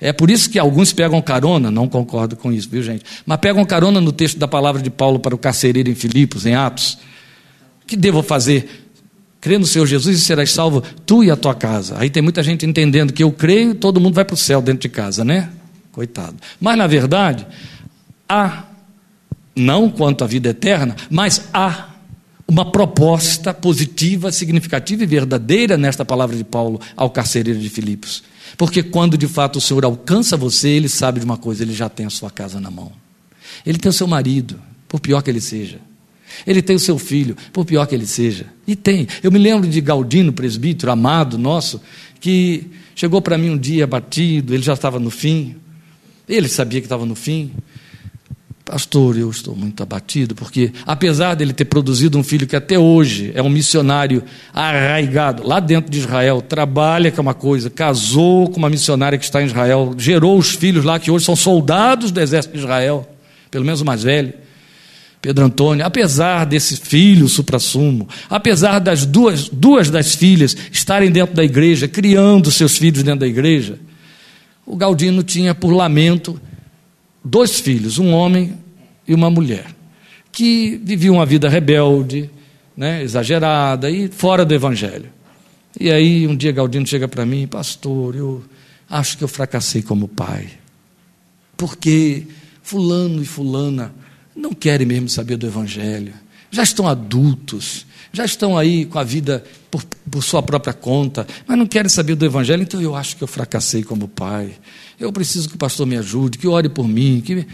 [0.00, 3.04] É por isso que alguns pegam carona, não concordo com isso, viu gente?
[3.24, 6.54] Mas pegam carona no texto da palavra de Paulo para o carcereiro em Filipos, em
[6.54, 6.98] Atos.
[7.82, 8.82] O que devo fazer?
[9.42, 11.96] crê no Senhor Jesus e serás salvo tu e a tua casa.
[11.98, 14.82] Aí tem muita gente entendendo que eu creio, todo mundo vai para o céu dentro
[14.82, 15.50] de casa, né?
[15.90, 16.36] Coitado.
[16.60, 17.44] Mas na verdade,
[18.28, 18.62] há,
[19.54, 21.88] não quanto à vida eterna, mas há
[22.52, 28.22] uma proposta positiva, significativa e verdadeira nesta palavra de Paulo ao carcereiro de Filipos.
[28.58, 31.88] Porque quando de fato o Senhor alcança você, ele sabe de uma coisa, ele já
[31.88, 32.92] tem a sua casa na mão.
[33.64, 35.78] Ele tem o seu marido, por pior que ele seja.
[36.46, 38.44] Ele tem o seu filho, por pior que ele seja.
[38.66, 39.08] E tem.
[39.22, 41.80] Eu me lembro de Galdino, presbítero, amado nosso,
[42.20, 45.56] que chegou para mim um dia abatido, ele já estava no fim.
[46.28, 47.50] Ele sabia que estava no fim.
[48.64, 53.32] Pastor, eu estou muito abatido, porque apesar dele ter produzido um filho que até hoje
[53.34, 54.22] é um missionário
[54.54, 59.42] arraigado lá dentro de Israel, trabalha com uma coisa, casou com uma missionária que está
[59.42, 63.06] em Israel, gerou os filhos lá que hoje são soldados do exército de Israel,
[63.50, 64.32] pelo menos o mais velho.
[65.20, 71.44] Pedro Antônio, apesar desse filho suprassumo, apesar das duas, duas das filhas estarem dentro da
[71.44, 73.78] igreja, criando seus filhos dentro da igreja,
[74.64, 76.40] o Galdino tinha por lamento
[77.24, 78.58] dois filhos, um homem
[79.06, 79.66] e uma mulher,
[80.30, 82.30] que viviam uma vida rebelde,
[82.76, 85.10] né, exagerada e fora do evangelho.
[85.78, 88.42] E aí um dia Galdino chega para mim, pastor, eu
[88.88, 90.48] acho que eu fracassei como pai,
[91.56, 92.26] porque
[92.62, 93.94] fulano e fulana
[94.34, 96.14] não querem mesmo saber do Evangelho,
[96.50, 101.56] já estão adultos, já estão aí com a vida por, por, sua própria conta, mas
[101.56, 104.52] não querem saber do Evangelho, então eu acho que eu fracassei como pai.
[105.02, 107.20] Eu preciso que o pastor me ajude, que ore por mim.
[107.20, 107.46] Que...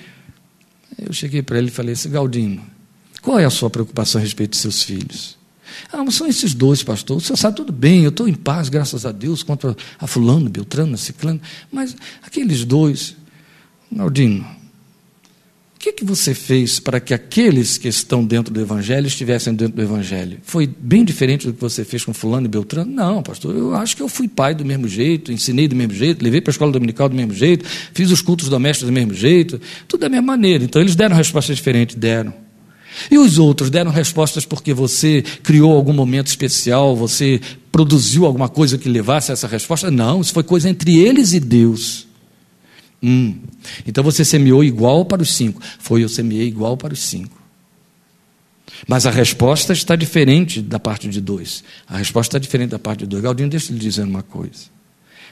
[0.98, 2.62] Eu cheguei para ele e falei assim: Galdino,
[3.22, 5.38] qual é a sua preocupação a respeito de seus filhos?
[5.92, 7.16] Ah, mas são esses dois, pastor.
[7.16, 10.48] O senhor sabe tudo bem, eu estou em paz, graças a Deus, contra a Fulano,
[10.50, 11.40] Beltrano, Ciclano.
[11.70, 13.16] Mas aqueles dois,
[13.90, 14.46] Galdino,
[15.88, 19.82] que, que você fez para que aqueles que estão dentro do Evangelho estivessem dentro do
[19.82, 20.38] Evangelho?
[20.42, 22.90] Foi bem diferente do que você fez com Fulano e Beltrano?
[22.90, 26.22] Não, pastor, eu acho que eu fui pai do mesmo jeito, ensinei do mesmo jeito,
[26.22, 29.60] levei para a escola dominical do mesmo jeito, fiz os cultos domésticos do mesmo jeito,
[29.86, 30.64] tudo da mesma maneira.
[30.64, 32.34] Então eles deram respostas diferentes, deram.
[33.10, 38.76] E os outros deram respostas porque você criou algum momento especial, você produziu alguma coisa
[38.76, 39.90] que levasse a essa resposta?
[39.90, 42.07] Não, isso foi coisa entre eles e Deus.
[43.02, 43.38] Hum.
[43.86, 45.60] Então você semeou igual para os cinco.
[45.78, 47.38] Foi, eu semeei igual para os cinco.
[48.86, 51.64] Mas a resposta está diferente da parte de dois.
[51.86, 53.22] A resposta está diferente da parte de dois.
[53.22, 54.66] Galdinho, deixa eu lhe dizer uma coisa.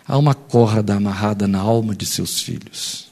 [0.06, 3.06] Há uma corda amarrada na alma de seus filhos.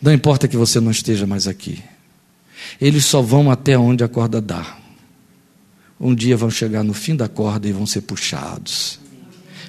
[0.00, 1.82] Não importa que você não esteja mais aqui.
[2.80, 4.78] Eles só vão até onde a corda dá.
[6.00, 8.98] Um dia vão chegar no fim da corda e vão ser puxados.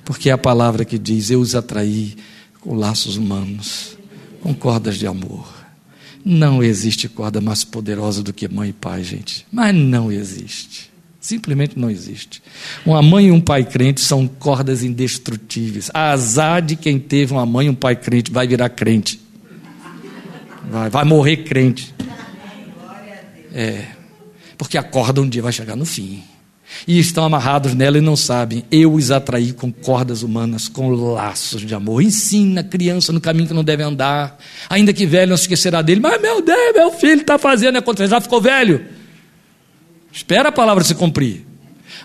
[0.03, 2.15] Porque é a palavra que diz: Eu os atraí
[2.65, 3.95] com laços humanos,
[4.41, 5.47] com cordas de amor.
[6.25, 9.45] Não existe corda mais poderosa do que mãe e pai, gente.
[9.51, 10.91] Mas não existe.
[11.21, 12.41] Simplesmente não existe.
[12.83, 15.91] Uma mãe e um pai crente são cordas indestrutíveis.
[15.93, 19.21] A azar de quem teve uma mãe e um pai crente vai virar crente.
[20.67, 21.93] Vai, vai morrer crente.
[23.53, 23.85] É.
[24.57, 26.23] Porque a corda um dia vai chegar no fim.
[26.87, 28.63] E estão amarrados nela e não sabem.
[28.71, 32.01] Eu os atraí com cordas humanas, com laços de amor.
[32.01, 34.37] Ensina a criança no caminho que não deve andar.
[34.69, 36.01] Ainda que velho não se esquecerá dele.
[36.01, 38.85] Mas meu Deus, meu filho está fazendo, é já ficou velho.
[40.11, 41.45] Espera a palavra se cumprir.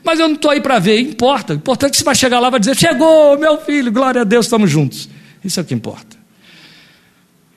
[0.04, 1.52] Mas eu não estou aí para ver, importa.
[1.52, 4.22] O importante é que você vai chegar lá e vai dizer: Chegou, meu filho, glória
[4.22, 5.08] a Deus, estamos juntos.
[5.44, 6.16] Isso é o que importa.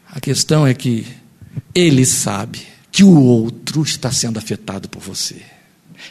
[0.10, 1.06] A questão é que
[1.74, 5.53] ele sabe que o outro está sendo afetado por você.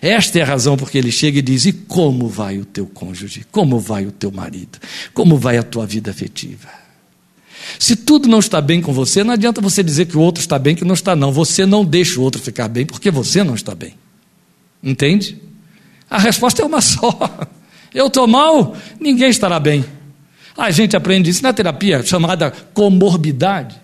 [0.02, 3.46] Esta é a razão porque ele chega e diz: E como vai o teu cônjuge?
[3.52, 4.80] Como vai o teu marido?
[5.14, 6.68] Como vai a tua vida afetiva?
[7.78, 10.58] Se tudo não está bem com você, não adianta você dizer que o outro está
[10.58, 11.30] bem, que não está, não.
[11.30, 13.94] Você não deixa o outro ficar bem porque você não está bem.
[14.82, 15.40] Entende?
[16.10, 17.48] A resposta é uma só.
[17.94, 19.84] Eu estou mal, ninguém estará bem.
[20.56, 23.80] A gente aprende isso na terapia chamada comorbidade.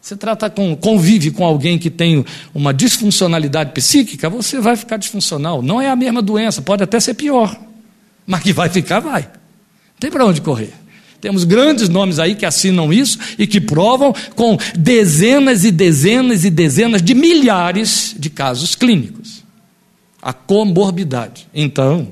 [0.00, 2.24] Você trata com, convive com alguém que tem
[2.54, 5.60] uma disfuncionalidade psíquica, você vai ficar disfuncional.
[5.60, 7.58] Não é a mesma doença, pode até ser pior.
[8.26, 9.22] Mas que vai ficar, vai.
[9.22, 10.72] Não tem para onde correr.
[11.20, 16.50] Temos grandes nomes aí que assinam isso e que provam com dezenas e dezenas e
[16.50, 19.42] dezenas de milhares de casos clínicos.
[20.22, 21.48] A comorbidade.
[21.52, 22.08] Então,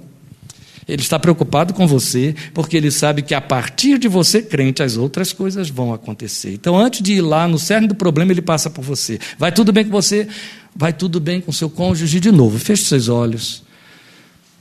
[0.89, 4.97] ele está preocupado com você, porque ele sabe que a partir de você crente, as
[4.97, 6.53] outras coisas vão acontecer.
[6.55, 9.19] Então, antes de ir lá no cerne do problema, ele passa por você.
[9.37, 10.29] Vai tudo bem com você?
[10.75, 12.59] Vai tudo bem com seu cônjuge de novo.
[12.59, 13.65] Feche seus olhos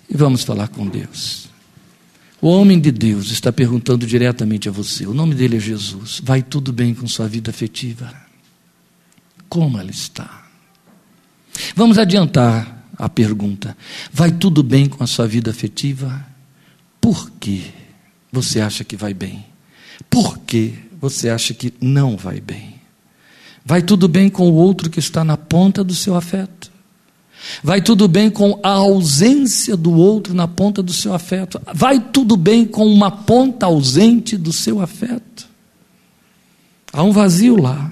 [0.09, 1.47] e vamos falar com Deus.
[2.41, 5.05] O homem de Deus está perguntando diretamente a você.
[5.05, 6.21] O nome dele é Jesus.
[6.23, 8.13] Vai tudo bem com sua vida afetiva?
[9.47, 10.43] Como ela está?
[11.75, 13.75] Vamos adiantar a pergunta:
[14.11, 16.25] vai tudo bem com a sua vida afetiva?
[16.99, 17.71] Por que
[18.31, 19.45] você acha que vai bem?
[20.09, 22.75] Por que você acha que não vai bem?
[23.65, 26.71] Vai tudo bem com o outro que está na ponta do seu afeto?
[27.63, 31.61] Vai tudo bem com a ausência do outro na ponta do seu afeto?
[31.73, 35.47] Vai tudo bem com uma ponta ausente do seu afeto?
[36.91, 37.91] Há um vazio lá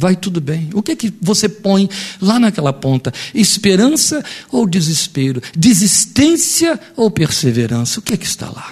[0.00, 0.70] vai tudo bem.
[0.72, 1.86] O que é que você põe
[2.22, 3.12] lá naquela ponta?
[3.34, 5.42] Esperança ou desespero?
[5.54, 8.00] Desistência ou perseverança?
[8.00, 8.66] O que é que está lá?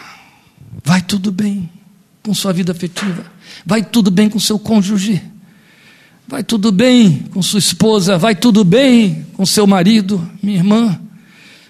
[0.82, 1.68] Vai tudo bem
[2.22, 3.26] com sua vida afetiva.
[3.66, 5.22] Vai tudo bem com seu cônjuge.
[6.26, 8.16] Vai tudo bem com sua esposa.
[8.16, 10.98] Vai tudo bem com seu marido, minha irmã.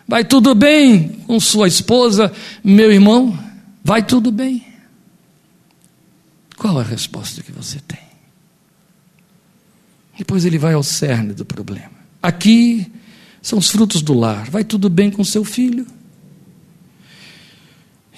[0.06, 2.32] Vai tudo bem com sua esposa,
[2.62, 3.36] meu irmão.
[3.82, 4.64] Vai tudo bem.
[6.56, 8.07] Qual a resposta que você tem?
[10.19, 11.93] Depois ele vai ao cerne do problema.
[12.21, 12.91] Aqui
[13.41, 14.51] são os frutos do lar.
[14.51, 15.87] Vai tudo bem com seu filho?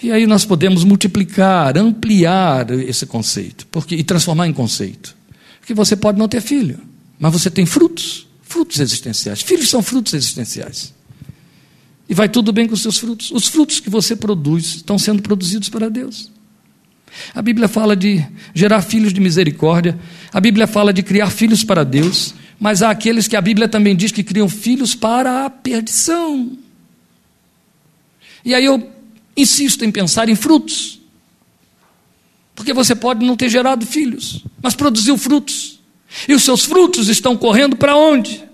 [0.02, 5.14] E aí nós podemos multiplicar, ampliar esse conceito porque, e transformar em conceito.
[5.60, 6.80] Porque você pode não ter filho,
[7.18, 9.42] mas você tem frutos, frutos existenciais.
[9.42, 10.94] Filhos são frutos existenciais.
[12.08, 13.30] E vai tudo bem com seus frutos.
[13.30, 16.32] Os frutos que você produz estão sendo produzidos para Deus.
[17.34, 18.24] A Bíblia fala de
[18.54, 19.98] gerar filhos de misericórdia,
[20.32, 23.96] a Bíblia fala de criar filhos para Deus, mas há aqueles que a Bíblia também
[23.96, 26.56] diz que criam filhos para a perdição.
[28.44, 28.90] E aí eu
[29.36, 31.00] insisto em pensar em frutos,
[32.54, 35.80] porque você pode não ter gerado filhos, mas produziu frutos,
[36.28, 38.44] e os seus frutos estão correndo para onde?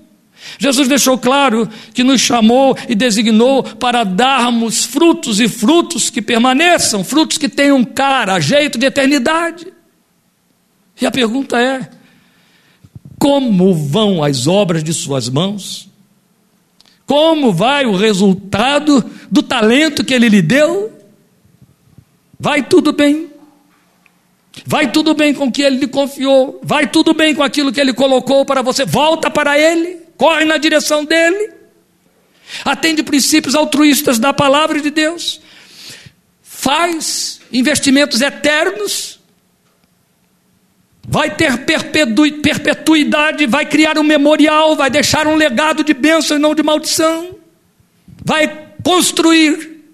[0.59, 7.03] Jesus deixou claro que nos chamou e designou para darmos frutos e frutos que permaneçam,
[7.03, 9.67] frutos que tenham cara, jeito de eternidade.
[11.01, 11.89] E a pergunta é:
[13.19, 15.89] como vão as obras de suas mãos?
[17.05, 20.93] Como vai o resultado do talento que ele lhe deu?
[22.39, 23.31] Vai tudo bem.
[24.65, 26.61] Vai tudo bem com o que ele lhe confiou.
[26.65, 28.85] Vai tudo bem com aquilo que ele colocou para você.
[28.85, 31.53] Volta para ele corre na direção dele,
[32.65, 35.41] atende princípios altruístas da palavra de Deus,
[36.43, 39.16] faz investimentos eternos,
[41.09, 46.55] vai ter perpetuidade, vai criar um memorial, vai deixar um legado de bênção e não
[46.55, 47.37] de maldição,
[48.25, 49.85] vai construir,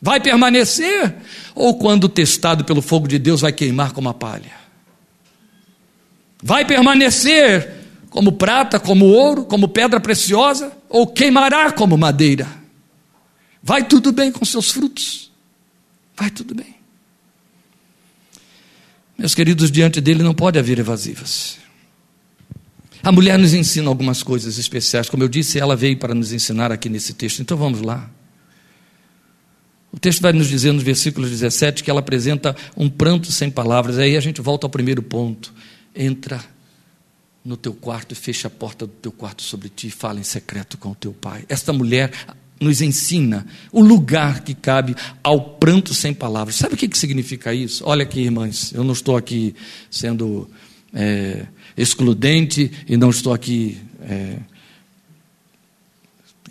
[0.00, 1.14] vai permanecer,
[1.54, 4.52] ou quando testado pelo fogo de Deus, vai queimar como a palha?
[6.42, 7.72] Vai permanecer
[8.10, 12.46] como prata, como ouro, como pedra preciosa, ou queimará como madeira?
[13.62, 15.32] Vai tudo bem com seus frutos,
[16.14, 16.73] vai tudo bem.
[19.16, 21.58] Meus queridos, diante dele não pode haver evasivas.
[23.02, 26.72] A mulher nos ensina algumas coisas especiais, como eu disse, ela veio para nos ensinar
[26.72, 27.40] aqui nesse texto.
[27.40, 28.10] Então vamos lá.
[29.92, 33.98] O texto vai nos dizer no versículo 17 que ela apresenta um pranto sem palavras.
[33.98, 35.54] Aí a gente volta ao primeiro ponto.
[35.94, 36.42] Entra
[37.44, 40.24] no teu quarto e fecha a porta do teu quarto sobre ti e fala em
[40.24, 41.44] secreto com o teu pai.
[41.48, 42.10] Esta mulher
[42.60, 46.56] nos ensina o lugar que cabe ao pranto sem palavras.
[46.56, 47.84] Sabe o que, que significa isso?
[47.86, 49.54] Olha aqui, irmãs, eu não estou aqui
[49.90, 50.48] sendo
[50.92, 51.46] é,
[51.76, 54.36] excludente e não estou aqui é,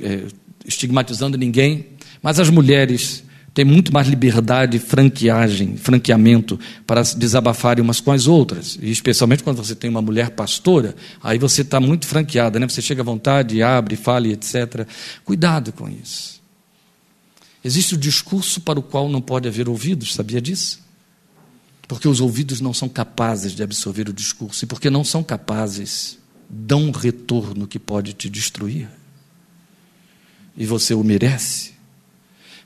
[0.02, 0.26] é,
[0.66, 1.88] estigmatizando ninguém,
[2.22, 3.24] mas as mulheres
[3.54, 8.80] tem muito mais liberdade, franqueagem, franqueamento para desabafarem umas com as outras.
[8.82, 12.68] E especialmente quando você tem uma mulher pastora, aí você está muito franqueada, né?
[12.68, 14.88] Você chega à vontade, abre, fala, etc.
[15.24, 16.42] Cuidado com isso.
[17.64, 20.82] Existe o discurso para o qual não pode haver ouvidos, sabia disso?
[21.88, 26.18] Porque os ouvidos não são capazes de absorver o discurso, e porque não são capazes,
[26.50, 28.90] dão um retorno que pode te destruir.
[30.58, 31.74] E você o merece.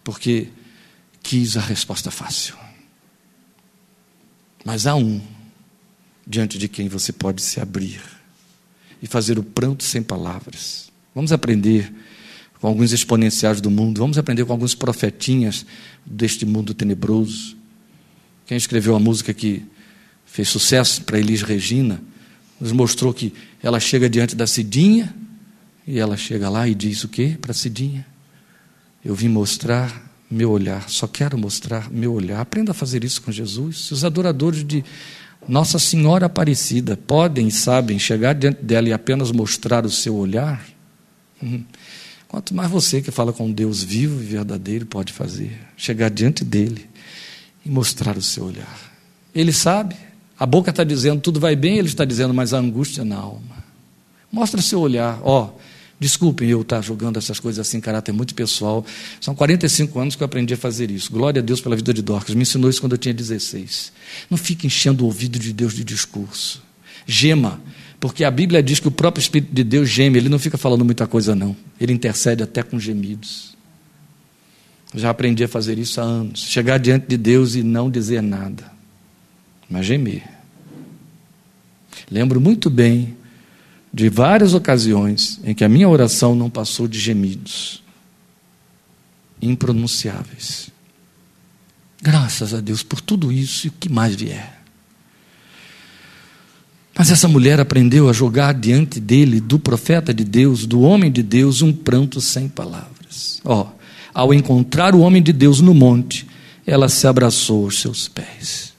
[0.03, 0.47] Porque
[1.27, 2.55] quis a resposta fácil.
[4.63, 5.21] Mas há um
[6.25, 8.01] diante de quem você pode se abrir
[9.01, 10.89] e fazer o pranto sem palavras.
[11.13, 11.93] Vamos aprender
[12.61, 15.65] com alguns exponenciais do mundo, vamos aprender com alguns profetinhas
[16.05, 17.57] deste mundo tenebroso.
[18.45, 19.65] Quem escreveu a música que
[20.25, 22.01] fez sucesso para Elis Regina,
[22.57, 25.13] nos mostrou que ela chega diante da Cidinha
[25.85, 28.07] e ela chega lá e diz o quê para Cidinha?
[29.03, 32.41] Eu vim mostrar meu olhar, só quero mostrar meu olhar.
[32.41, 33.85] Aprenda a fazer isso com Jesus.
[33.85, 34.83] Se os adoradores de
[35.47, 40.65] Nossa Senhora Aparecida podem sabem chegar diante dela e apenas mostrar o seu olhar,
[41.41, 41.63] hum,
[42.27, 45.57] quanto mais você que fala com Deus vivo e verdadeiro pode fazer.
[45.77, 46.85] Chegar diante dele
[47.65, 48.77] e mostrar o seu olhar.
[49.33, 49.95] Ele sabe,
[50.37, 53.57] a boca está dizendo tudo vai bem, ele está dizendo, mas a angústia na alma.
[54.29, 55.45] Mostra seu olhar, ó.
[55.45, 55.66] Oh,
[55.99, 58.85] Desculpem eu estar jogando essas coisas assim, caráter muito pessoal.
[59.19, 61.11] São 45 anos que eu aprendi a fazer isso.
[61.11, 62.35] Glória a Deus pela vida de Dorcas.
[62.35, 63.91] Me ensinou isso quando eu tinha 16.
[64.29, 66.61] Não fique enchendo o ouvido de Deus de discurso.
[67.07, 67.59] Gema,
[67.99, 70.19] porque a Bíblia diz que o próprio Espírito de Deus geme.
[70.19, 71.57] Ele não fica falando muita coisa, não.
[71.81, 73.57] Ele intercede até com gemidos.
[74.93, 76.41] Já aprendi a fazer isso há anos.
[76.41, 78.71] Chegar diante de Deus e não dizer nada,
[79.69, 80.23] mas gemer.
[82.09, 83.16] Lembro muito bem
[83.93, 87.83] de várias ocasiões em que a minha oração não passou de gemidos
[89.41, 90.69] impronunciáveis.
[92.01, 94.57] Graças a Deus por tudo isso e o que mais vier.
[96.97, 101.21] Mas essa mulher aprendeu a jogar diante dele, do profeta de Deus, do homem de
[101.21, 103.39] Deus, um pranto sem palavras.
[103.45, 103.67] Ó, oh,
[104.13, 106.27] ao encontrar o homem de Deus no monte,
[106.65, 108.73] ela se abraçou aos seus pés.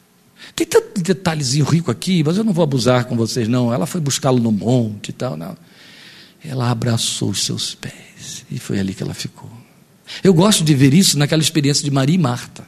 [0.58, 3.72] Tem tanto detalhezinho rico aqui, mas eu não vou abusar com vocês, não.
[3.72, 5.56] Ela foi buscá-lo no monte e tal, não.
[6.44, 9.48] Ela abraçou os seus pés e foi ali que ela ficou.
[10.20, 12.66] Eu gosto de ver isso naquela experiência de Maria e Marta.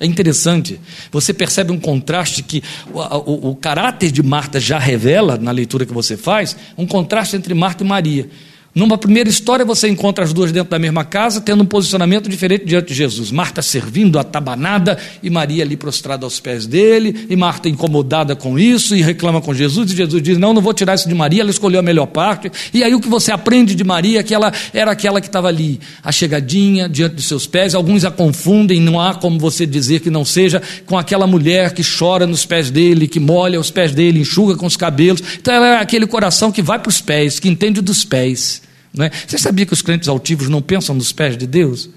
[0.00, 0.80] É interessante,
[1.12, 2.60] você percebe um contraste que
[2.92, 7.36] o, o, o caráter de Marta já revela na leitura que você faz, um contraste
[7.36, 8.28] entre Marta e Maria.
[8.76, 12.66] Numa primeira história, você encontra as duas dentro da mesma casa, tendo um posicionamento diferente
[12.66, 13.30] diante de Jesus.
[13.30, 18.94] Marta servindo, atabanada, e Maria ali prostrada aos pés dele, e Marta incomodada com isso,
[18.94, 21.50] e reclama com Jesus, e Jesus diz: Não, não vou tirar isso de Maria, ela
[21.50, 22.52] escolheu a melhor parte.
[22.74, 25.48] E aí o que você aprende de Maria é que ela era aquela que estava
[25.48, 27.74] ali, achegadinha, diante dos seus pés.
[27.74, 31.82] Alguns a confundem, não há como você dizer que não seja, com aquela mulher que
[31.82, 35.22] chora nos pés dele, que molha os pés dele, enxuga com os cabelos.
[35.40, 38.65] Então ela é aquele coração que vai para os pés, que entende dos pés.
[38.98, 39.10] É?
[39.26, 41.90] Você sabia que os crentes altivos não pensam nos pés de Deus?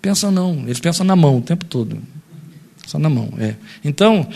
[0.00, 1.98] Pensam não, eles pensam na mão o tempo todo.
[2.86, 3.54] Só na mão, é.
[3.84, 4.26] Então,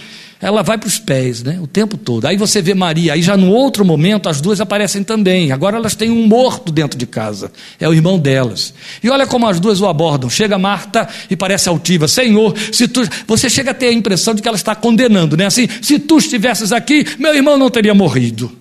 [0.40, 1.58] ela vai para os pés, né?
[1.60, 2.26] O tempo todo.
[2.26, 5.50] Aí você vê Maria, aí já no outro momento as duas aparecem também.
[5.50, 7.50] Agora elas têm um morto dentro de casa.
[7.80, 8.72] É o irmão delas.
[9.02, 10.30] E olha como as duas o abordam.
[10.30, 12.06] Chega Marta e parece altiva.
[12.06, 13.02] Senhor, se tu.
[13.26, 15.46] Você chega a ter a impressão de que ela está condenando, né?
[15.46, 18.52] Assim, se tu estivesses aqui, meu irmão não teria morrido.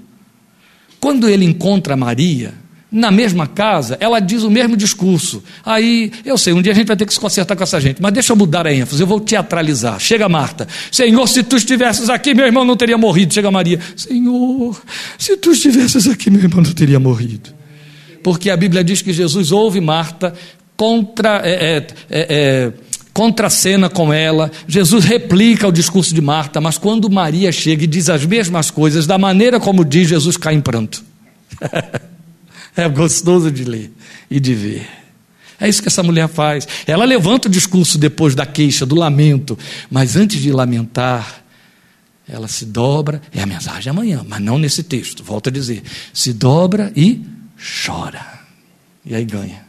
[0.99, 2.53] Quando ele encontra Maria,
[2.95, 5.43] na mesma casa, ela diz o mesmo discurso.
[5.65, 8.01] Aí, eu sei, um dia a gente vai ter que se consertar com essa gente,
[8.01, 9.99] mas deixa eu mudar a ênfase, eu vou teatralizar.
[9.99, 13.33] Chega Marta, Senhor, se tu estivesses aqui, meu irmão não teria morrido.
[13.33, 14.81] Chega Maria, Senhor,
[15.19, 17.49] se tu estivesses aqui, meu irmão não teria morrido.
[18.23, 20.33] Porque a Bíblia diz que Jesus ouve Marta
[20.77, 21.41] contra.
[21.43, 22.73] É, é, é,
[23.13, 28.09] contracena com ela, Jesus replica o discurso de Marta, mas quando Maria chega e diz
[28.09, 31.01] as mesmas coisas, da maneira como diz, Jesus cai em pranto.
[32.75, 33.91] é gostoso de ler
[34.29, 34.87] e de ver.
[35.59, 36.67] É isso que essa mulher faz.
[36.85, 39.57] Ela levanta o discurso depois da queixa, do lamento,
[39.89, 41.43] mas antes de lamentar,
[42.27, 46.33] ela se dobra, é a mensagem amanhã, mas não nesse texto, volto a dizer, se
[46.33, 47.23] dobra e
[47.85, 48.41] chora.
[49.05, 49.63] E aí ganha.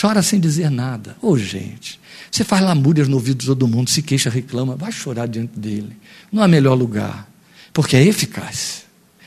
[0.00, 1.16] Chora sem dizer nada.
[1.22, 2.00] Ô oh, gente,
[2.30, 5.96] você faz lamúrias no ouvido de todo mundo, se queixa, reclama, vai chorar diante dele.
[6.32, 7.28] Não há melhor lugar,
[7.72, 8.83] porque é eficaz.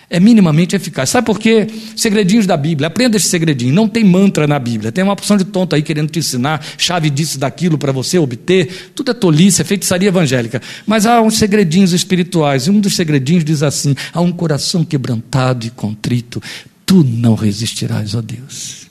[0.10, 1.10] É minimamente eficaz.
[1.10, 1.68] Sabe por quê?
[1.95, 2.88] Segredinhos da Bíblia.
[2.88, 3.74] Aprenda esse segredinho.
[3.74, 4.89] Não tem mantra na Bíblia.
[4.89, 8.91] Tem uma opção de tonto aí querendo te ensinar chave disso, daquilo para você obter.
[8.95, 10.62] Tudo é tolice, é feitiçaria evangélica.
[10.86, 12.68] Mas há uns segredinhos espirituais.
[12.68, 16.41] E um dos segredinhos diz assim: há um coração quebrantado e contrito.
[16.86, 18.88] Tu não resistirás, ó Deus.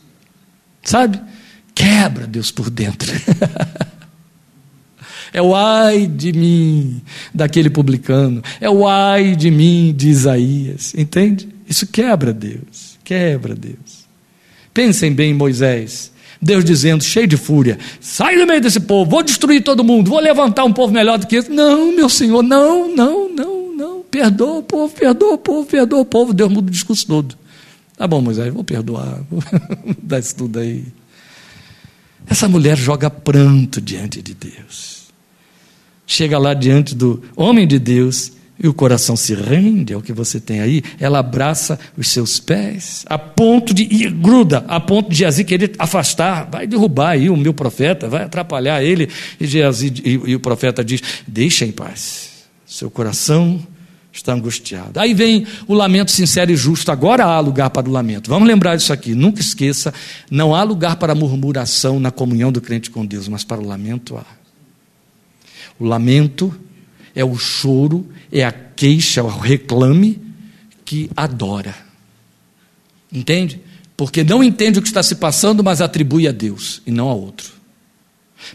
[0.82, 1.18] Sabe?
[1.74, 3.10] Quebra Deus por dentro.
[5.32, 7.00] É o ai de mim
[7.34, 8.42] daquele publicano.
[8.60, 10.94] É o ai de mim de Isaías.
[10.96, 11.48] Entende?
[11.68, 12.98] Isso quebra Deus.
[13.04, 14.06] Quebra Deus.
[14.72, 16.12] Pensem bem em Moisés.
[16.40, 20.20] Deus dizendo, cheio de fúria: sai do meio desse povo, vou destruir todo mundo, vou
[20.20, 21.50] levantar um povo melhor do que esse.
[21.50, 24.02] Não, meu Senhor, não, não, não, não.
[24.02, 26.34] Perdoa o povo, perdoa o povo, perdoa o povo.
[26.34, 27.34] Deus muda o discurso todo.
[27.96, 29.42] Tá bom, Moisés, vou perdoar, vou
[30.02, 30.84] dar isso tudo aí.
[32.26, 34.95] Essa mulher joga pranto diante de Deus
[36.06, 40.40] chega lá diante do homem de Deus e o coração se rende ao que você
[40.40, 45.16] tem aí, ela abraça os seus pés, a ponto de ir, gruda, a ponto de
[45.16, 49.10] Geazi querer afastar, vai derrubar aí o meu profeta, vai atrapalhar ele.
[49.38, 53.60] E, Geazi, e, e o profeta diz: Deixa em paz, seu coração
[54.10, 54.98] está angustiado.
[54.98, 56.90] Aí vem o lamento sincero e justo.
[56.90, 58.30] Agora há lugar para o lamento.
[58.30, 59.14] Vamos lembrar disso aqui.
[59.14, 59.92] Nunca esqueça:
[60.30, 64.16] não há lugar para murmuração na comunhão do crente com Deus, mas para o lamento
[64.16, 64.24] há.
[65.78, 66.54] O lamento
[67.14, 70.20] é o choro, é a queixa, é o reclame
[70.84, 71.74] que adora.
[73.12, 73.60] Entende?
[73.96, 77.14] Porque não entende o que está se passando, mas atribui a Deus e não a
[77.14, 77.50] outro.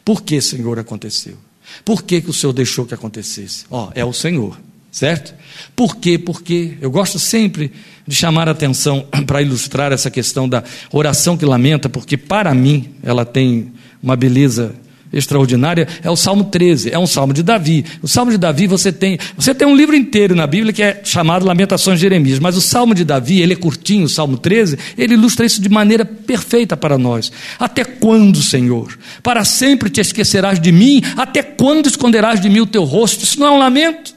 [0.06, 1.38] Por que, Senhor, aconteceu?
[1.84, 3.66] Por que, que o Senhor deixou que acontecesse?
[3.70, 4.60] Ó, oh, é o Senhor,
[4.92, 5.34] certo?
[5.76, 6.18] Por quê?
[6.18, 7.72] Porque eu gosto sempre
[8.06, 12.94] de chamar a atenção para ilustrar essa questão da oração que lamenta, porque para mim
[13.02, 14.76] ela tem uma beleza
[15.14, 17.86] extraordinária é o Salmo 13, é um salmo de Davi.
[18.02, 21.02] O Salmo de Davi você tem, você tem um livro inteiro na Bíblia que é
[21.04, 24.78] chamado Lamentações de Jeremias, mas o Salmo de Davi, ele é curtinho, o Salmo 13,
[24.98, 27.32] ele ilustra isso de maneira perfeita para nós.
[27.60, 28.98] Até quando, Senhor?
[29.22, 31.02] Para sempre te esquecerás de mim?
[31.18, 33.24] Até quando esconderás de mim o teu rosto?
[33.24, 34.16] Isso não é um lamento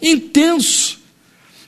[0.00, 1.02] intenso.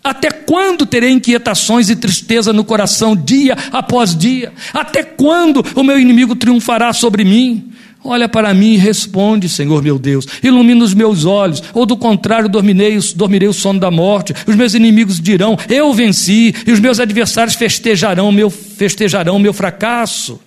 [0.03, 4.53] Até quando terei inquietações e tristeza no coração dia após dia?
[4.75, 7.72] Até quando o meu inimigo triunfará sobre mim?
[8.07, 10.27] Olha para mim e responde, Senhor meu Deus.
[10.43, 14.35] Ilumina os meus olhos, ou do contrário, dormirei, dormirei o sono da morte.
[14.47, 20.39] Os meus inimigos dirão: Eu venci, e os meus adversários festejarão meu, festejarão meu fracasso.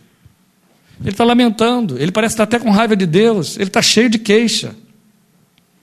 [1.01, 4.19] Ele está lamentando, ele parece estar até com raiva de Deus, ele está cheio de
[4.19, 4.75] queixa.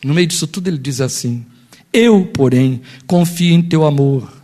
[0.04, 1.44] No meio disso tudo, ele diz assim:
[1.92, 4.43] Eu, porém, confio em teu amor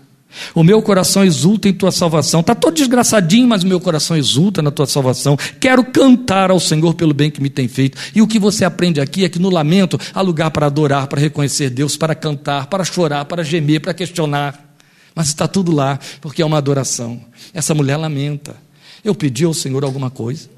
[0.55, 2.41] o meu coração exulta em tua salvação.
[2.41, 5.37] Está todo desgraçadinho, mas o meu coração exulta na tua salvação.
[5.59, 7.99] Quero cantar ao Senhor pelo bem que me tem feito.
[8.14, 11.20] E o que você aprende aqui é que no lamento há lugar para adorar, para
[11.20, 14.76] reconhecer Deus, para cantar, para chorar, para gemer, para questionar.
[15.14, 17.20] Mas está tudo lá, porque é uma adoração.
[17.53, 18.57] Essa mulher lamenta.
[19.05, 20.49] Eu pedi ao Senhor alguma coisa.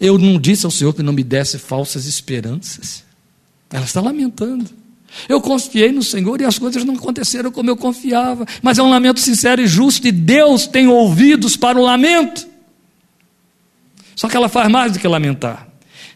[0.00, 3.04] Eu não disse ao Senhor que não me desse falsas esperanças.
[3.70, 4.77] Ela está lamentando.
[5.28, 8.46] Eu confiei no Senhor e as coisas não aconteceram como eu confiava.
[8.62, 12.46] Mas é um lamento sincero e justo, e Deus tem ouvidos para o lamento.
[14.14, 15.68] Só que ela faz mais do que lamentar.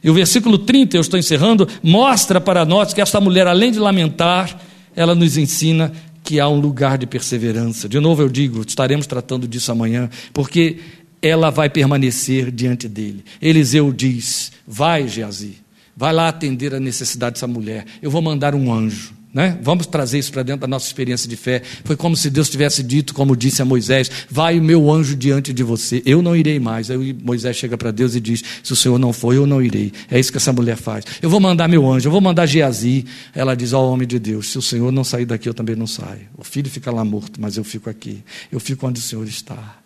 [0.03, 3.79] E o versículo 30, eu estou encerrando, mostra para nós que esta mulher, além de
[3.79, 4.61] lamentar,
[4.97, 5.93] ela nos ensina
[6.25, 7.89] que há um lugar de perseverança.
[7.89, 10.79] De novo eu digo, estaremos tratando disso amanhã, porque
[11.21, 13.25] ela vai permanecer diante dele.
[13.41, 15.62] Eliseu diz: Vai, Geazi,
[15.97, 17.85] Vai lá atender a necessidade dessa mulher.
[18.01, 19.23] Eu vou mandar um anjo.
[19.33, 19.59] Né?
[19.63, 21.63] Vamos trazer isso para dentro da nossa experiência de fé.
[21.85, 25.55] Foi como se Deus tivesse dito, como disse a Moisés: Vai o meu anjo diante
[25.55, 26.91] de você, eu não irei mais.
[26.91, 29.91] Aí Moisés chega para Deus e diz: Se o Senhor não for, eu não irei.
[30.11, 31.07] É isso que essa mulher faz.
[31.23, 33.07] Eu vou mandar meu anjo, eu vou mandar Geazi.
[33.35, 35.77] Ela diz: Ó oh, homem de Deus, se o Senhor não sair daqui, eu também
[35.77, 36.29] não saio.
[36.37, 38.23] O filho fica lá morto, mas eu fico aqui.
[38.51, 39.79] Eu fico onde o Senhor está.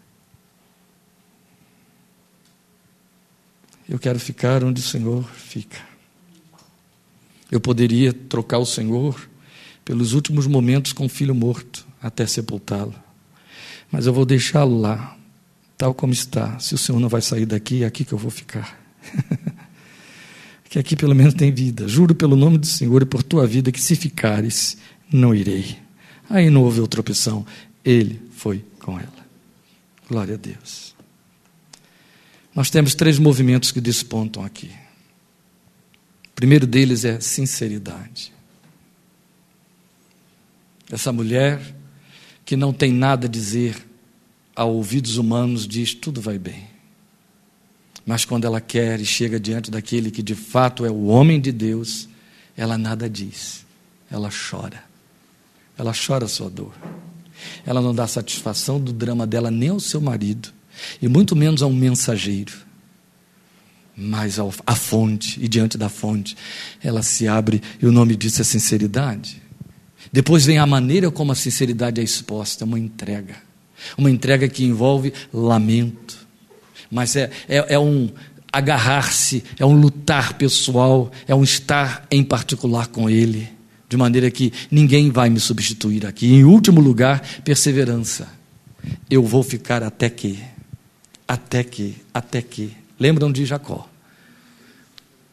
[3.89, 5.96] Eu quero ficar onde o Senhor fica.
[7.51, 9.29] Eu poderia trocar o Senhor
[9.85, 12.95] pelos últimos momentos com o filho morto até sepultá-lo.
[13.91, 15.17] Mas eu vou deixá-lo lá,
[15.79, 16.59] tal como está.
[16.59, 18.79] Se o Senhor não vai sair daqui, é aqui que eu vou ficar.
[20.69, 21.87] que aqui pelo menos tem vida.
[21.87, 24.77] Juro pelo nome do Senhor e por tua vida que se ficares,
[25.11, 25.79] não irei.
[26.29, 27.47] Aí não houve outra opção.
[27.85, 29.27] Ele foi com ela.
[30.09, 30.95] Glória a Deus.
[32.55, 34.71] Nós temos três movimentos que despontam aqui.
[36.37, 38.31] Primeiro deles é sinceridade.
[40.93, 41.75] Essa mulher
[42.45, 43.75] que não tem nada a dizer
[44.55, 46.69] a ouvidos humanos diz: tudo vai bem.
[48.05, 51.51] Mas quando ela quer e chega diante daquele que de fato é o homem de
[51.51, 52.07] Deus,
[52.55, 53.65] ela nada diz,
[54.11, 54.85] ela chora.
[55.77, 56.75] Ela chora a sua dor.
[57.65, 60.51] Ela não dá satisfação do drama dela nem ao seu marido,
[61.01, 62.66] e muito menos a um mensageiro.
[63.97, 66.37] Mas à fonte, e diante da fonte,
[66.83, 69.43] ela se abre, e o nome disso é sinceridade.
[70.13, 73.37] Depois vem a maneira como a sinceridade é exposta, uma entrega.
[73.97, 76.27] Uma entrega que envolve lamento.
[76.91, 78.11] Mas é, é, é um
[78.53, 83.49] agarrar-se, é um lutar pessoal, é um estar em particular com Ele,
[83.89, 86.33] de maneira que ninguém vai me substituir aqui.
[86.33, 88.29] Em último lugar, perseverança.
[89.11, 90.39] Eu vou ficar até que,
[91.27, 92.73] até que, até que.
[92.99, 93.89] Lembram de Jacó?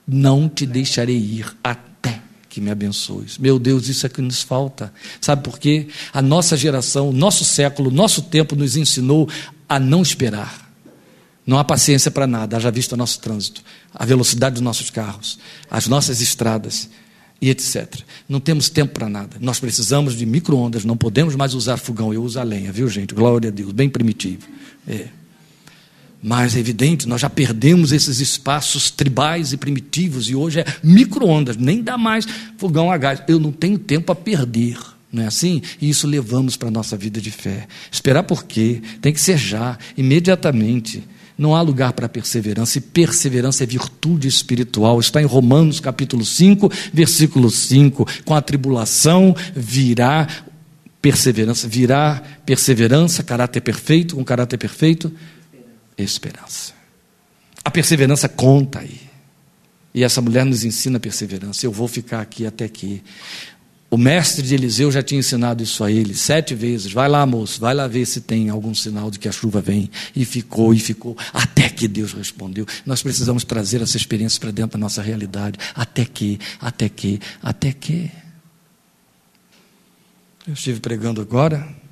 [0.07, 3.37] Não te deixarei ir até que me abençoes.
[3.37, 4.93] Meu Deus, isso é que nos falta.
[5.19, 5.87] Sabe por quê?
[6.13, 9.27] A nossa geração, nosso século, nosso tempo nos ensinou
[9.67, 10.71] a não esperar.
[11.45, 13.61] Não há paciência para nada, haja visto o nosso trânsito,
[13.93, 15.39] a velocidade dos nossos carros,
[15.69, 16.89] as nossas estradas
[17.41, 17.99] e etc.
[18.29, 19.37] Não temos tempo para nada.
[19.41, 23.13] Nós precisamos de micro-ondas, não podemos mais usar fogão, eu uso a lenha, viu gente?
[23.13, 24.47] Glória a Deus, bem primitivo.
[24.87, 25.07] É.
[26.23, 31.57] Mas é evidente, nós já perdemos esses espaços tribais e primitivos e hoje é micro-ondas,
[31.57, 32.25] nem dá mais
[32.57, 33.21] fogão a gás.
[33.27, 34.77] Eu não tenho tempo a perder.
[35.11, 35.61] Não é assim?
[35.81, 37.67] E isso levamos para a nossa vida de fé.
[37.91, 38.81] Esperar por quê?
[39.01, 41.03] Tem que ser já, imediatamente.
[41.37, 44.99] Não há lugar para perseverança, e perseverança é virtude espiritual.
[44.99, 48.07] Está em Romanos capítulo 5, versículo 5.
[48.23, 50.27] Com a tribulação virá
[51.01, 55.11] perseverança, virá perseverança, caráter perfeito, com caráter perfeito,
[55.97, 56.73] esperança.
[57.63, 58.99] A perseverança conta aí.
[59.93, 61.65] E essa mulher nos ensina a perseverança.
[61.65, 63.03] Eu vou ficar aqui até que.
[63.89, 66.91] O mestre de Eliseu já tinha ensinado isso a ele sete vezes.
[66.91, 69.87] Vai lá, moço, vai lá ver se tem algum sinal de que a chuva vem.
[70.15, 72.65] E ficou, e ficou, até que Deus respondeu.
[72.87, 75.59] Nós precisamos trazer essa experiência para dentro da nossa realidade.
[75.75, 78.09] Até que, até que, até que.
[80.47, 81.82] Eu estive pregando agora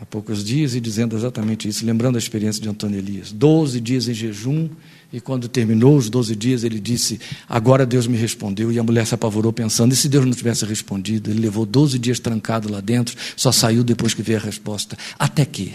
[0.00, 3.32] há poucos dias e dizendo exatamente isso, lembrando a experiência de Antônio Elias.
[3.32, 4.68] Doze dias em jejum,
[5.12, 8.72] e quando terminou os doze dias, ele disse: Agora Deus me respondeu.
[8.72, 11.30] E a mulher se apavorou, pensando: e se Deus não tivesse respondido?
[11.30, 14.96] Ele levou doze dias trancado lá dentro, só saiu depois que veio a resposta.
[15.18, 15.72] Até que?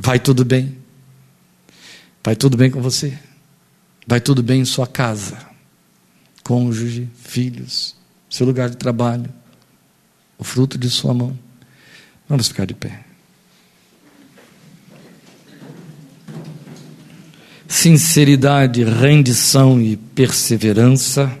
[0.00, 0.76] Vai tudo bem?
[2.24, 3.16] Vai tudo bem com você?
[4.06, 5.38] Vai tudo bem em sua casa?
[6.42, 7.94] Cônjuge, filhos,
[8.30, 9.32] seu lugar de trabalho,
[10.38, 11.36] o fruto de sua mão?
[12.28, 13.04] Vamos ficar de pé.
[17.68, 21.38] Sinceridade, rendição e perseverança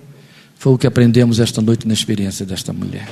[0.56, 3.08] foi o que aprendemos esta noite na experiência desta mulher.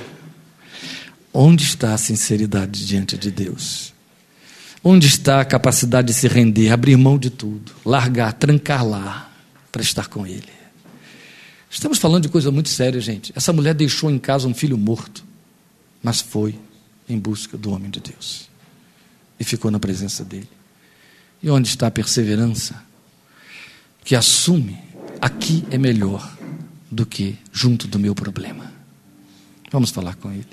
[1.32, 3.92] Onde está a sinceridade diante de Deus?
[4.82, 9.32] Onde está a capacidade de se render, abrir mão de tudo, largar, trancar lá
[9.72, 10.52] para estar com Ele?
[11.70, 13.32] Estamos falando de coisa muito séria, gente.
[13.34, 15.24] Essa mulher deixou em casa um filho morto,
[16.02, 16.54] mas foi
[17.08, 18.48] em busca do homem de Deus.
[19.38, 20.48] E ficou na presença dele.
[21.42, 22.82] E onde está a perseverança?
[24.04, 24.78] Que assume,
[25.20, 26.36] aqui é melhor
[26.90, 28.72] do que junto do meu problema.
[29.70, 30.46] Vamos falar com ele.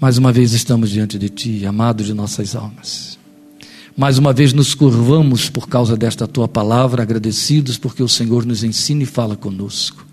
[0.00, 3.18] Mais uma vez estamos diante de ti, amado de nossas almas.
[3.96, 8.64] Mais uma vez nos curvamos por causa desta tua palavra, agradecidos porque o Senhor nos
[8.64, 10.06] ensina e fala conosco.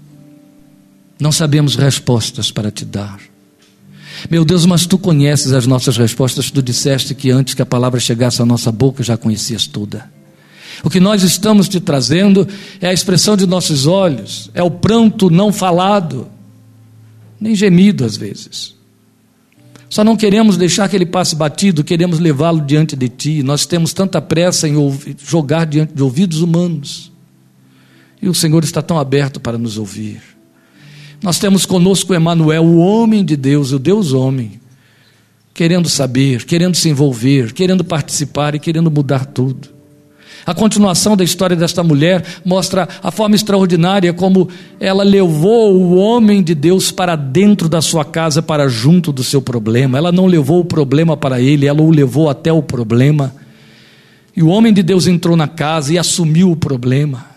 [1.20, 3.20] Não sabemos respostas para te dar
[4.30, 6.50] meu Deus, mas tu conheces as nossas respostas.
[6.50, 10.10] Tu disseste que antes que a palavra chegasse à nossa boca já conhecias toda.
[10.84, 12.48] O que nós estamos te trazendo
[12.80, 16.28] é a expressão de nossos olhos, é o pranto não falado,
[17.40, 18.76] nem gemido às vezes.
[19.90, 23.42] Só não queremos deixar que ele passe batido, queremos levá-lo diante de ti.
[23.42, 24.76] Nós temos tanta pressa em
[25.18, 27.12] jogar diante de ouvidos humanos.
[28.22, 30.22] E o Senhor está tão aberto para nos ouvir.
[31.22, 34.60] Nós temos conosco Emmanuel, o homem de Deus, o Deus homem,
[35.54, 39.80] querendo saber, querendo se envolver, querendo participar e querendo mudar tudo.
[40.46, 44.48] A continuação da história desta mulher mostra a forma extraordinária como
[44.80, 49.42] ela levou o homem de Deus para dentro da sua casa, para junto do seu
[49.42, 49.98] problema.
[49.98, 53.36] Ela não levou o problema para ele, ela o levou até o problema.
[54.36, 57.29] E o homem de Deus entrou na casa e assumiu o problema.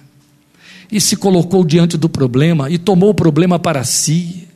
[0.92, 4.46] E se colocou diante do problema e tomou o problema para si.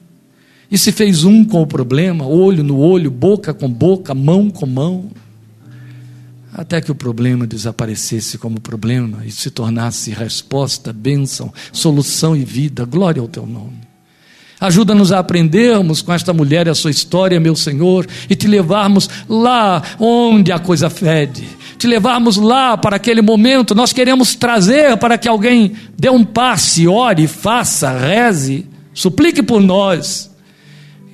[0.71, 4.67] E se fez um com o problema, olho no olho, boca com boca, mão com
[4.67, 5.11] mão
[6.57, 12.87] até que o problema desaparecesse como problema e se tornasse resposta, bênção, solução e vida.
[12.87, 13.85] Glória ao teu nome.
[14.59, 19.07] Ajuda-nos a aprendermos com esta mulher e a sua história, meu Senhor, e te levarmos
[19.29, 21.47] lá onde a coisa fede,
[21.77, 23.75] te levarmos lá para aquele momento.
[23.75, 30.31] Nós queremos trazer para que alguém dê um passe, ore, faça, reze, suplique por nós.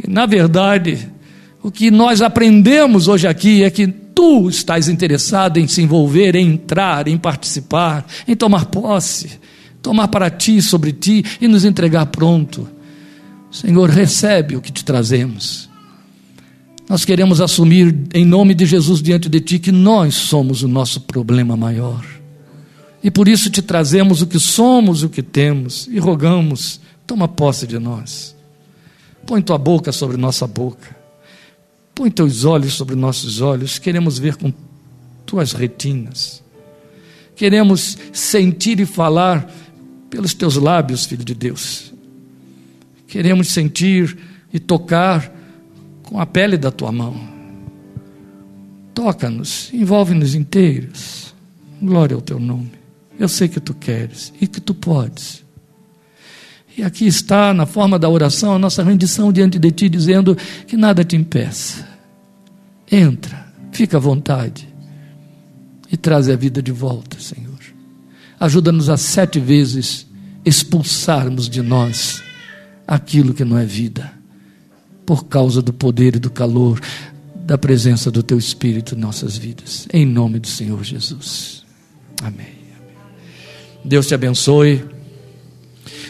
[0.03, 1.11] E, na verdade,
[1.63, 6.53] o que nós aprendemos hoje aqui é que tu estás interessado em se envolver, em
[6.53, 9.41] entrar, em participar, em tomar posse,
[9.81, 12.69] tomar para ti, sobre ti e nos entregar pronto.
[13.51, 15.72] Senhor, recebe o que te trazemos.
[16.93, 21.01] Nós queremos assumir em nome de Jesus diante de ti que nós somos o nosso
[21.01, 22.05] problema maior.
[23.03, 27.67] E por isso te trazemos o que somos, o que temos e rogamos, toma posse
[27.67, 28.37] de nós.
[29.27, 30.95] Põe tua boca sobre nossa boca
[31.95, 34.53] Põe teus olhos sobre nossos olhos, queremos ver com
[35.25, 36.45] tuas retinas.
[37.35, 39.51] Queremos sentir e falar
[40.11, 41.91] pelos teus lábios, filho de Deus.
[43.07, 44.15] Queremos sentir
[44.53, 45.42] e tocar
[46.13, 47.19] com a pele da tua mão.
[48.93, 51.35] Toca-nos, envolve-nos inteiros.
[51.81, 52.73] Glória ao teu nome.
[53.19, 55.43] Eu sei que tu queres e que tu podes.
[56.77, 60.37] E aqui está, na forma da oração, a nossa rendição diante de Ti, dizendo
[60.67, 61.89] que nada te impeça.
[62.91, 64.69] Entra, fica à vontade
[65.91, 67.59] e traz a vida de volta, Senhor.
[68.39, 70.07] Ajuda-nos a sete vezes
[70.45, 72.23] expulsarmos de nós
[72.87, 74.13] aquilo que não é vida,
[75.05, 76.81] por causa do poder e do calor
[77.35, 79.87] da presença do Teu Espírito em nossas vidas.
[79.93, 81.65] Em nome do Senhor Jesus.
[82.23, 82.63] Amém.
[83.85, 84.85] Deus te abençoe.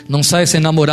[0.09, 0.91] Não saia sem namorar.